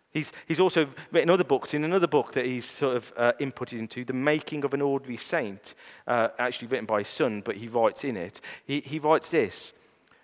He's, 0.09 0.33
he's 0.47 0.59
also 0.59 0.87
written 1.11 1.29
other 1.29 1.43
books. 1.43 1.75
In 1.75 1.83
another 1.83 2.07
book 2.07 2.31
that 2.31 2.45
he's 2.45 2.65
sort 2.65 2.97
of 2.97 3.13
uh, 3.15 3.33
inputted 3.39 3.77
into, 3.77 4.05
The 4.05 4.13
Making 4.13 4.63
of 4.63 4.73
an 4.73 4.81
Ordinary 4.81 5.17
Saint, 5.17 5.75
uh, 6.07 6.29
actually 6.39 6.69
written 6.69 6.87
by 6.87 6.99
his 6.99 7.09
son, 7.09 7.43
but 7.45 7.57
he 7.57 7.67
writes 7.67 8.03
in 8.03 8.17
it. 8.17 8.41
He, 8.65 8.79
he 8.79 8.97
writes 8.97 9.29
this 9.29 9.73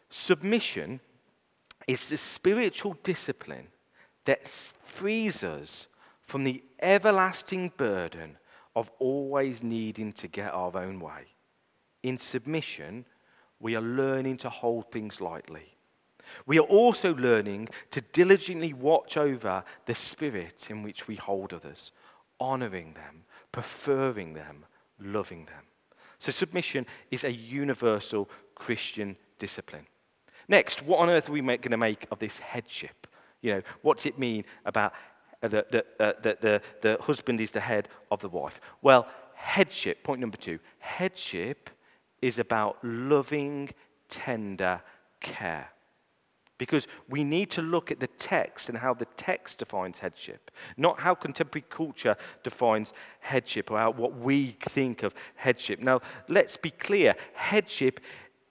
Submission 0.09 1.01
is 1.87 2.09
the 2.09 2.17
spiritual 2.17 2.97
discipline 3.03 3.67
that 4.25 4.47
frees 4.47 5.43
us 5.43 5.87
from 6.21 6.43
the 6.43 6.63
everlasting 6.81 7.71
burden 7.75 8.37
of 8.75 8.89
always 8.99 9.63
needing 9.63 10.13
to 10.13 10.27
get 10.27 10.53
our 10.53 10.75
own 10.77 10.99
way. 10.99 11.35
In 12.03 12.17
submission, 12.17 13.05
we 13.59 13.75
are 13.75 13.81
learning 13.81 14.37
to 14.37 14.49
hold 14.49 14.91
things 14.91 15.21
lightly. 15.21 15.75
We 16.45 16.57
are 16.59 16.65
also 16.65 17.13
learning 17.15 17.69
to 17.91 18.01
diligently 18.01 18.73
watch 18.73 19.17
over 19.17 19.63
the 19.85 19.95
spirit 19.95 20.67
in 20.69 20.83
which 20.83 21.07
we 21.07 21.15
hold 21.15 21.53
others, 21.53 21.91
honoring 22.39 22.93
them, 22.93 23.23
preferring 23.51 24.33
them, 24.33 24.65
loving 24.99 25.45
them. 25.45 25.65
So, 26.19 26.31
submission 26.31 26.85
is 27.09 27.23
a 27.23 27.31
universal 27.31 28.29
Christian 28.55 29.17
discipline. 29.39 29.87
Next, 30.47 30.83
what 30.83 30.99
on 30.99 31.09
earth 31.09 31.29
are 31.29 31.31
we 31.31 31.41
going 31.41 31.59
to 31.61 31.77
make 31.77 32.05
of 32.11 32.19
this 32.19 32.39
headship? 32.39 33.07
You 33.41 33.55
know, 33.55 33.61
what's 33.81 34.05
it 34.05 34.19
mean 34.19 34.45
about 34.65 34.93
the, 35.41 35.65
the, 35.71 35.85
uh, 35.99 36.13
the, 36.21 36.37
the, 36.39 36.61
the 36.81 36.97
husband 37.01 37.41
is 37.41 37.51
the 37.51 37.59
head 37.59 37.87
of 38.11 38.21
the 38.21 38.29
wife? 38.29 38.61
Well, 38.81 39.07
headship, 39.33 40.03
point 40.03 40.21
number 40.21 40.37
two, 40.37 40.59
headship 40.79 41.69
is 42.21 42.37
about 42.37 42.77
loving, 42.83 43.69
tender 44.09 44.81
care. 45.19 45.69
Because 46.59 46.87
we 47.09 47.23
need 47.23 47.49
to 47.51 47.63
look 47.63 47.89
at 47.89 47.99
the 47.99 48.05
text 48.05 48.69
and 48.69 48.77
how 48.77 48.93
the 48.93 49.07
text 49.17 49.57
defines 49.57 49.97
headship, 49.97 50.51
not 50.77 50.99
how 50.99 51.15
contemporary 51.15 51.65
culture 51.67 52.15
defines 52.43 52.93
headship 53.19 53.71
or 53.71 53.79
how, 53.79 53.89
what 53.89 54.15
we 54.15 54.57
think 54.59 55.01
of 55.01 55.15
headship. 55.33 55.79
Now, 55.79 56.01
let's 56.27 56.57
be 56.57 56.69
clear 56.69 57.15
headship, 57.33 57.99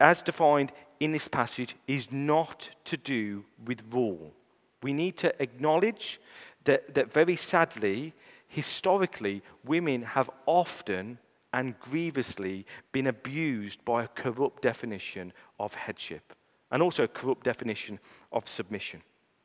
as 0.00 0.22
defined 0.22 0.72
in 0.98 1.12
this 1.12 1.28
passage, 1.28 1.76
is 1.86 2.10
not 2.10 2.70
to 2.86 2.96
do 2.96 3.44
with 3.64 3.84
rule 3.92 4.34
we 4.82 4.92
need 4.92 5.16
to 5.18 5.42
acknowledge 5.42 6.20
that, 6.64 6.94
that 6.94 7.12
very 7.12 7.36
sadly, 7.36 8.14
historically, 8.48 9.42
women 9.64 10.02
have 10.02 10.30
often 10.46 11.18
and 11.52 11.78
grievously 11.80 12.66
been 12.92 13.06
abused 13.06 13.84
by 13.84 14.04
a 14.04 14.08
corrupt 14.08 14.62
definition 14.62 15.32
of 15.58 15.74
headship 15.74 16.34
and 16.70 16.82
also 16.82 17.04
a 17.04 17.08
corrupt 17.08 17.44
definition 17.44 17.98
of 18.32 18.48
submission. 18.48 19.02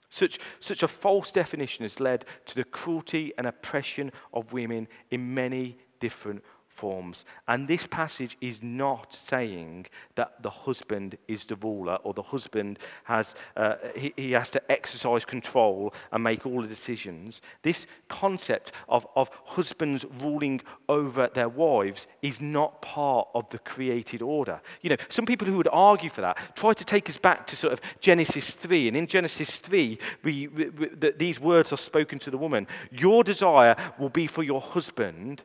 Such, 0.09 0.39
such 0.59 0.83
a 0.83 0.87
false 0.87 1.31
definition 1.31 1.83
has 1.83 1.99
led 1.99 2.25
to 2.45 2.55
the 2.55 2.63
cruelty 2.63 3.33
and 3.37 3.47
oppression 3.47 4.11
of 4.33 4.53
women 4.53 4.87
in 5.09 5.33
many 5.33 5.77
different 5.99 6.43
forms. 6.75 7.23
And 7.47 7.67
this 7.67 7.87
passage 7.87 8.37
is 8.41 8.61
not 8.61 9.13
saying 9.13 9.87
that 10.15 10.43
the 10.43 10.49
husband 10.49 11.17
is 11.27 11.45
the 11.45 11.55
ruler 11.55 11.95
or 12.03 12.13
the 12.13 12.21
husband 12.21 12.79
has, 13.05 13.33
uh, 13.55 13.75
he, 13.95 14.13
he, 14.17 14.31
has 14.33 14.49
to 14.51 14.71
exercise 14.71 15.23
control 15.23 15.93
and 16.11 16.23
make 16.23 16.45
all 16.45 16.61
the 16.61 16.67
decisions. 16.67 17.41
This 17.61 17.87
concept 18.09 18.73
of, 18.89 19.07
of 19.15 19.29
husbands 19.45 20.05
ruling 20.21 20.61
over 20.89 21.29
their 21.33 21.49
wives 21.49 22.07
is 22.21 22.41
not 22.41 22.81
part 22.81 23.29
of 23.33 23.49
the 23.49 23.59
created 23.59 24.21
order. 24.21 24.61
You 24.81 24.89
know, 24.89 24.97
some 25.07 25.25
people 25.25 25.47
who 25.47 25.57
would 25.57 25.69
argue 25.71 26.09
for 26.09 26.21
that 26.21 26.37
try 26.55 26.73
to 26.73 26.85
take 26.85 27.09
us 27.09 27.17
back 27.17 27.47
to 27.47 27.55
sort 27.55 27.71
of 27.71 27.81
Genesis 28.01 28.51
3. 28.51 28.89
And 28.89 28.97
in 28.97 29.07
Genesis 29.07 29.57
3, 29.57 29.97
we, 30.23 30.47
we, 30.47 30.69
we, 30.69 30.87
the, 30.89 31.15
these 31.17 31.39
words 31.39 31.71
are 31.71 31.77
spoken 31.77 32.19
to 32.19 32.31
the 32.31 32.37
woman 32.37 32.67
Your 32.91 33.23
desire 33.23 33.75
will 33.97 34.09
be 34.09 34.27
for 34.27 34.43
your 34.43 34.61
husband 34.61 35.43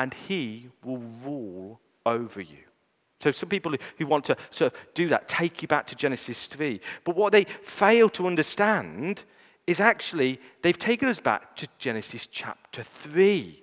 and 0.00 0.14
he 0.14 0.70
will 0.82 0.96
rule 0.96 1.78
over 2.06 2.40
you. 2.40 2.64
So, 3.20 3.32
some 3.32 3.50
people 3.50 3.74
who 3.98 4.06
want 4.06 4.24
to 4.24 4.36
sort 4.48 4.72
of 4.72 4.80
do 4.94 5.08
that 5.08 5.28
take 5.28 5.60
you 5.60 5.68
back 5.68 5.86
to 5.88 5.94
Genesis 5.94 6.46
3. 6.46 6.80
But 7.04 7.16
what 7.16 7.32
they 7.32 7.44
fail 7.44 8.08
to 8.10 8.26
understand 8.26 9.24
is 9.66 9.78
actually 9.78 10.40
they've 10.62 10.78
taken 10.78 11.06
us 11.06 11.20
back 11.20 11.54
to 11.56 11.68
Genesis 11.78 12.26
chapter 12.26 12.82
3, 12.82 13.62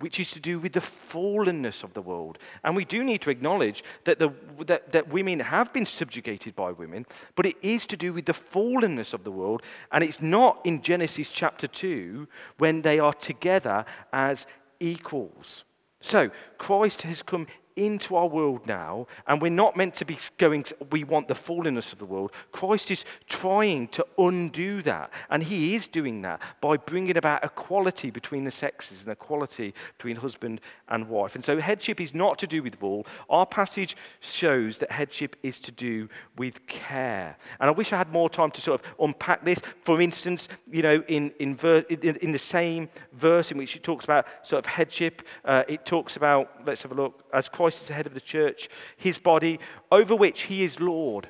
which 0.00 0.20
is 0.20 0.32
to 0.32 0.40
do 0.40 0.58
with 0.58 0.74
the 0.74 0.80
fallenness 0.80 1.82
of 1.82 1.94
the 1.94 2.02
world. 2.02 2.36
And 2.64 2.76
we 2.76 2.84
do 2.84 3.02
need 3.02 3.22
to 3.22 3.30
acknowledge 3.30 3.82
that, 4.04 4.18
the, 4.18 4.30
that, 4.66 4.92
that 4.92 5.08
women 5.08 5.40
have 5.40 5.72
been 5.72 5.86
subjugated 5.86 6.54
by 6.54 6.72
women, 6.72 7.06
but 7.34 7.46
it 7.46 7.56
is 7.62 7.86
to 7.86 7.96
do 7.96 8.12
with 8.12 8.26
the 8.26 8.34
fallenness 8.34 9.14
of 9.14 9.24
the 9.24 9.32
world. 9.32 9.62
And 9.90 10.04
it's 10.04 10.20
not 10.20 10.60
in 10.66 10.82
Genesis 10.82 11.32
chapter 11.32 11.66
2 11.66 12.28
when 12.58 12.82
they 12.82 12.98
are 12.98 13.14
together 13.14 13.86
as 14.12 14.46
equals. 14.82 15.64
So, 16.00 16.30
Christ 16.58 17.02
has 17.02 17.22
come 17.22 17.46
into 17.76 18.16
our 18.16 18.26
world 18.26 18.66
now, 18.66 19.06
and 19.26 19.40
we're 19.40 19.50
not 19.50 19.76
meant 19.76 19.94
to 19.96 20.04
be 20.04 20.18
going, 20.38 20.64
to, 20.64 20.76
we 20.90 21.04
want 21.04 21.28
the 21.28 21.34
fallenness 21.34 21.92
of 21.92 21.98
the 21.98 22.06
world. 22.06 22.32
Christ 22.52 22.90
is 22.90 23.04
trying 23.28 23.88
to 23.88 24.06
undo 24.18 24.82
that, 24.82 25.10
and 25.30 25.42
he 25.42 25.74
is 25.74 25.88
doing 25.88 26.22
that 26.22 26.40
by 26.60 26.76
bringing 26.76 27.16
about 27.16 27.44
equality 27.44 28.10
between 28.10 28.44
the 28.44 28.50
sexes 28.50 29.04
and 29.04 29.12
equality 29.12 29.74
between 29.96 30.16
husband 30.16 30.60
and 30.88 31.08
wife. 31.08 31.34
And 31.34 31.44
so, 31.44 31.58
headship 31.58 32.00
is 32.00 32.14
not 32.14 32.38
to 32.40 32.46
do 32.46 32.62
with 32.62 32.80
rule. 32.82 33.06
Our 33.30 33.46
passage 33.46 33.96
shows 34.20 34.78
that 34.78 34.90
headship 34.90 35.36
is 35.42 35.60
to 35.60 35.72
do 35.72 36.08
with 36.36 36.66
care. 36.66 37.36
And 37.60 37.68
I 37.68 37.72
wish 37.72 37.92
I 37.92 37.96
had 37.96 38.10
more 38.10 38.28
time 38.28 38.50
to 38.50 38.60
sort 38.60 38.80
of 38.80 38.94
unpack 39.00 39.44
this. 39.44 39.60
For 39.80 40.00
instance, 40.00 40.48
you 40.70 40.82
know, 40.82 41.02
in, 41.08 41.32
in, 41.38 41.54
ver- 41.54 41.84
in, 41.88 42.16
in 42.16 42.32
the 42.32 42.38
same 42.38 42.88
verse 43.12 43.50
in 43.50 43.58
which 43.58 43.76
it 43.76 43.82
talks 43.82 44.04
about 44.04 44.26
sort 44.42 44.58
of 44.58 44.66
headship, 44.66 45.22
uh, 45.44 45.64
it 45.68 45.86
talks 45.86 46.16
about, 46.16 46.50
let's 46.66 46.82
have 46.82 46.92
a 46.92 46.94
look, 46.94 47.24
as 47.32 47.48
Christ 47.48 47.61
is 47.68 47.88
the 47.88 47.94
head 47.94 48.06
of 48.06 48.14
the 48.14 48.20
church, 48.20 48.68
his 48.96 49.18
body, 49.18 49.58
over 49.90 50.14
which 50.14 50.42
he 50.42 50.64
is 50.64 50.80
Lord. 50.80 51.28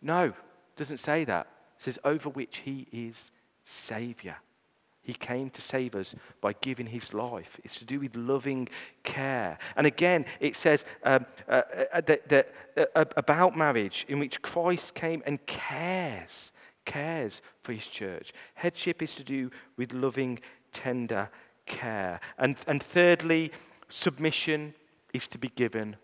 No, 0.00 0.32
doesn't 0.76 0.98
say 0.98 1.24
that. 1.24 1.46
It 1.76 1.82
says, 1.82 1.98
over 2.04 2.28
which 2.28 2.58
he 2.58 2.86
is 2.92 3.30
Savior. 3.64 4.36
He 5.02 5.14
came 5.14 5.48
to 5.50 5.62
save 5.62 5.94
us 5.94 6.14
by 6.42 6.52
giving 6.52 6.86
his 6.86 7.14
life. 7.14 7.58
It's 7.64 7.78
to 7.78 7.86
do 7.86 8.00
with 8.00 8.14
loving 8.14 8.68
care. 9.04 9.58
And 9.74 9.86
again, 9.86 10.26
it 10.38 10.54
says 10.54 10.84
um, 11.02 11.24
uh, 11.48 11.62
uh, 11.94 12.00
that, 12.02 12.28
that, 12.28 12.52
uh, 12.94 13.04
about 13.16 13.56
marriage, 13.56 14.04
in 14.08 14.18
which 14.18 14.42
Christ 14.42 14.94
came 14.94 15.22
and 15.24 15.44
cares, 15.46 16.52
cares 16.84 17.40
for 17.62 17.72
his 17.72 17.86
church. 17.86 18.34
Headship 18.54 19.00
is 19.00 19.14
to 19.14 19.24
do 19.24 19.50
with 19.78 19.94
loving, 19.94 20.40
tender 20.72 21.30
care. 21.64 22.20
And, 22.36 22.56
and 22.66 22.82
thirdly, 22.82 23.52
submission 23.88 24.74
is 25.12 25.28
to 25.28 25.38
be 25.38 25.48
given 25.48 25.96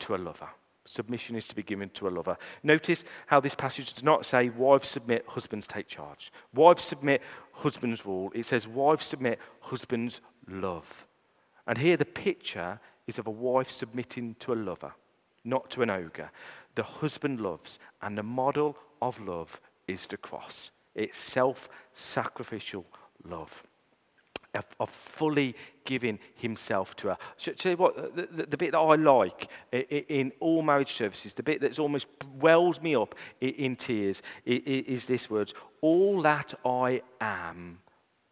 to 0.00 0.14
a 0.14 0.16
lover. 0.16 0.48
Submission 0.86 1.34
is 1.34 1.48
to 1.48 1.54
be 1.54 1.62
given 1.62 1.88
to 1.90 2.08
a 2.08 2.10
lover. 2.10 2.36
Notice 2.62 3.04
how 3.26 3.40
this 3.40 3.54
passage 3.54 3.92
does 3.94 4.02
not 4.02 4.26
say, 4.26 4.50
wives 4.50 4.88
submit, 4.88 5.24
husbands 5.28 5.66
take 5.66 5.88
charge. 5.88 6.30
Wives 6.52 6.82
submit, 6.82 7.22
husbands 7.52 8.04
rule. 8.04 8.30
It 8.34 8.44
says, 8.44 8.68
wives 8.68 9.06
submit, 9.06 9.38
husbands 9.60 10.20
love. 10.46 11.06
And 11.66 11.78
here 11.78 11.96
the 11.96 12.04
picture 12.04 12.80
is 13.06 13.18
of 13.18 13.26
a 13.26 13.30
wife 13.30 13.70
submitting 13.70 14.36
to 14.40 14.52
a 14.52 14.54
lover, 14.54 14.92
not 15.42 15.70
to 15.70 15.82
an 15.82 15.90
ogre. 15.90 16.30
The 16.74 16.82
husband 16.82 17.40
loves, 17.40 17.78
and 18.02 18.18
the 18.18 18.22
model 18.22 18.76
of 19.00 19.20
love 19.20 19.60
is 19.88 20.06
the 20.06 20.16
cross. 20.18 20.70
It's 20.94 21.18
self 21.18 21.68
sacrificial 21.94 22.84
love 23.24 23.62
of, 24.54 24.90
fully 24.90 25.54
giving 25.84 26.18
himself 26.34 26.94
to 26.96 27.08
her. 27.08 27.16
So, 27.36 27.52
tell 27.52 27.72
you 27.72 27.78
what, 27.78 27.98
uh, 27.98 28.02
the, 28.14 28.22
the, 28.26 28.46
the, 28.46 28.56
bit 28.56 28.72
that 28.72 28.78
I 28.78 28.94
like 28.94 29.48
in 29.72 30.32
all 30.40 30.62
marriage 30.62 30.92
services, 30.92 31.34
the 31.34 31.42
bit 31.42 31.60
that's 31.60 31.78
almost 31.78 32.06
wells 32.38 32.80
me 32.80 32.94
up 32.94 33.14
in 33.40 33.76
tears, 33.76 34.22
is 34.44 35.06
this 35.06 35.28
words 35.28 35.54
All 35.80 36.22
that 36.22 36.54
I 36.64 37.02
am, 37.20 37.80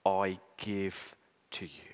I 0.04 0.38
give 0.56 1.14
to 1.52 1.64
you. 1.64 1.92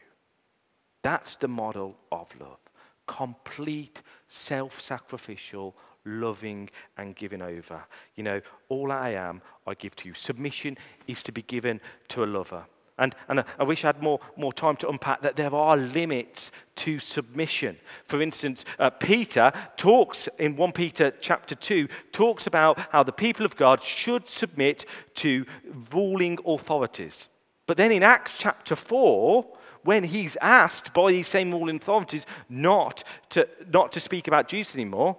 That's 1.03 1.37
the 1.37 1.49
model 1.49 1.97
of 2.13 2.29
love. 2.41 2.59
Complete, 3.07 4.03
self 4.29 4.81
sacrificial, 4.81 5.75
loving, 6.05 6.69
and 6.97 7.17
giving 7.17 7.43
over. 7.43 7.85
You 8.15 8.25
know, 8.25 8.41
all 8.69 8.93
I 8.93 9.11
am, 9.11 9.43
I 9.67 9.75
give 9.75 9.97
to 9.97 10.09
you. 10.09 10.15
Submission 10.15 10.77
is 11.07 11.23
to 11.25 11.33
be 11.33 11.43
given 11.43 11.81
to 12.09 12.25
a 12.25 12.27
lover. 12.27 12.67
And, 12.99 13.15
and 13.29 13.45
I 13.59 13.63
wish 13.63 13.85
I 13.85 13.89
had 13.89 14.03
more, 14.03 14.21
more 14.37 14.53
time 14.53 14.77
to 14.77 14.89
unpack 14.89 15.23
that 15.23 15.37
there 15.37 15.55
are 15.55 15.77
limits 15.77 16.51
to 16.77 16.99
submission. 16.99 17.77
For 18.05 18.21
instance, 18.21 18.65
uh, 18.79 18.91
Peter 18.91 19.53
talks 19.77 20.29
in 20.39 20.57
1 20.57 20.73
Peter 20.73 21.13
chapter 21.21 21.55
2, 21.55 21.89
talks 22.13 22.47
about 22.47 22.79
how 22.91 23.03
the 23.03 23.13
people 23.13 23.47
of 23.47 23.57
God 23.57 23.83
should 23.83 24.29
submit 24.29 24.85
to 25.17 25.47
ruling 25.93 26.39
authorities. 26.45 27.29
But 27.67 27.77
then 27.77 27.93
in 27.93 28.03
Acts 28.03 28.33
chapter 28.37 28.75
4, 28.75 29.47
when 29.83 30.05
he's 30.05 30.37
asked 30.41 30.93
by 30.93 31.13
these 31.13 31.29
same 31.29 31.53
ruling 31.53 31.77
authorities 31.77 32.27
not 32.49 33.05
to, 33.31 33.49
not 33.71 33.93
to 33.93 34.01
speak 34.01 34.27
about 34.27 34.49
Jesus 34.49 34.75
anymore, 34.75 35.17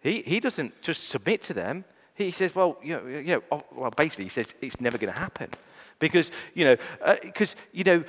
he, 0.00 0.22
he 0.22 0.38
doesn't 0.38 0.82
just 0.82 1.08
submit 1.08 1.42
to 1.42 1.54
them. 1.54 1.84
He 2.14 2.30
says, 2.30 2.54
well, 2.54 2.78
you 2.82 2.94
know, 2.94 3.06
you 3.06 3.42
know 3.50 3.64
well, 3.72 3.90
basically, 3.90 4.24
he 4.24 4.30
says 4.30 4.54
it's 4.60 4.80
never 4.80 4.98
going 4.98 5.12
to 5.12 5.18
happen. 5.18 5.50
Because, 5.98 6.30
you 6.54 6.64
know, 6.64 6.76
because, 7.22 7.54
uh, 7.54 7.58
you 7.72 7.84
know, 7.84 8.04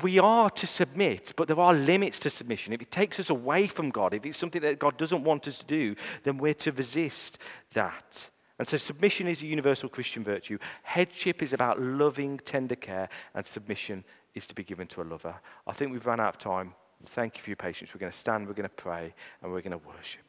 we 0.00 0.18
are 0.18 0.48
to 0.50 0.66
submit, 0.66 1.34
but 1.36 1.46
there 1.46 1.60
are 1.60 1.74
limits 1.74 2.18
to 2.20 2.30
submission. 2.30 2.72
If 2.72 2.80
it 2.80 2.90
takes 2.90 3.20
us 3.20 3.28
away 3.28 3.66
from 3.66 3.90
God, 3.90 4.14
if 4.14 4.24
it's 4.24 4.38
something 4.38 4.62
that 4.62 4.78
God 4.78 4.96
doesn't 4.96 5.24
want 5.24 5.46
us 5.46 5.58
to 5.58 5.66
do, 5.66 5.94
then 6.22 6.38
we're 6.38 6.54
to 6.54 6.72
resist 6.72 7.38
that. 7.74 8.30
And 8.58 8.66
so 8.66 8.76
submission 8.76 9.28
is 9.28 9.42
a 9.42 9.46
universal 9.46 9.88
Christian 9.88 10.24
virtue. 10.24 10.58
Headship 10.82 11.42
is 11.42 11.52
about 11.52 11.80
loving, 11.80 12.38
tender 12.38 12.76
care, 12.76 13.08
and 13.34 13.46
submission 13.46 14.04
is 14.34 14.46
to 14.48 14.54
be 14.54 14.64
given 14.64 14.86
to 14.88 15.02
a 15.02 15.04
lover. 15.04 15.34
I 15.66 15.72
think 15.72 15.92
we've 15.92 16.06
run 16.06 16.20
out 16.20 16.28
of 16.28 16.38
time. 16.38 16.74
Thank 17.06 17.36
you 17.36 17.42
for 17.42 17.50
your 17.50 17.56
patience. 17.56 17.94
We're 17.94 18.00
going 18.00 18.12
to 18.12 18.18
stand, 18.18 18.48
we're 18.48 18.54
going 18.54 18.68
to 18.68 18.74
pray, 18.74 19.14
and 19.42 19.52
we're 19.52 19.60
going 19.60 19.78
to 19.78 19.86
worship. 19.86 20.27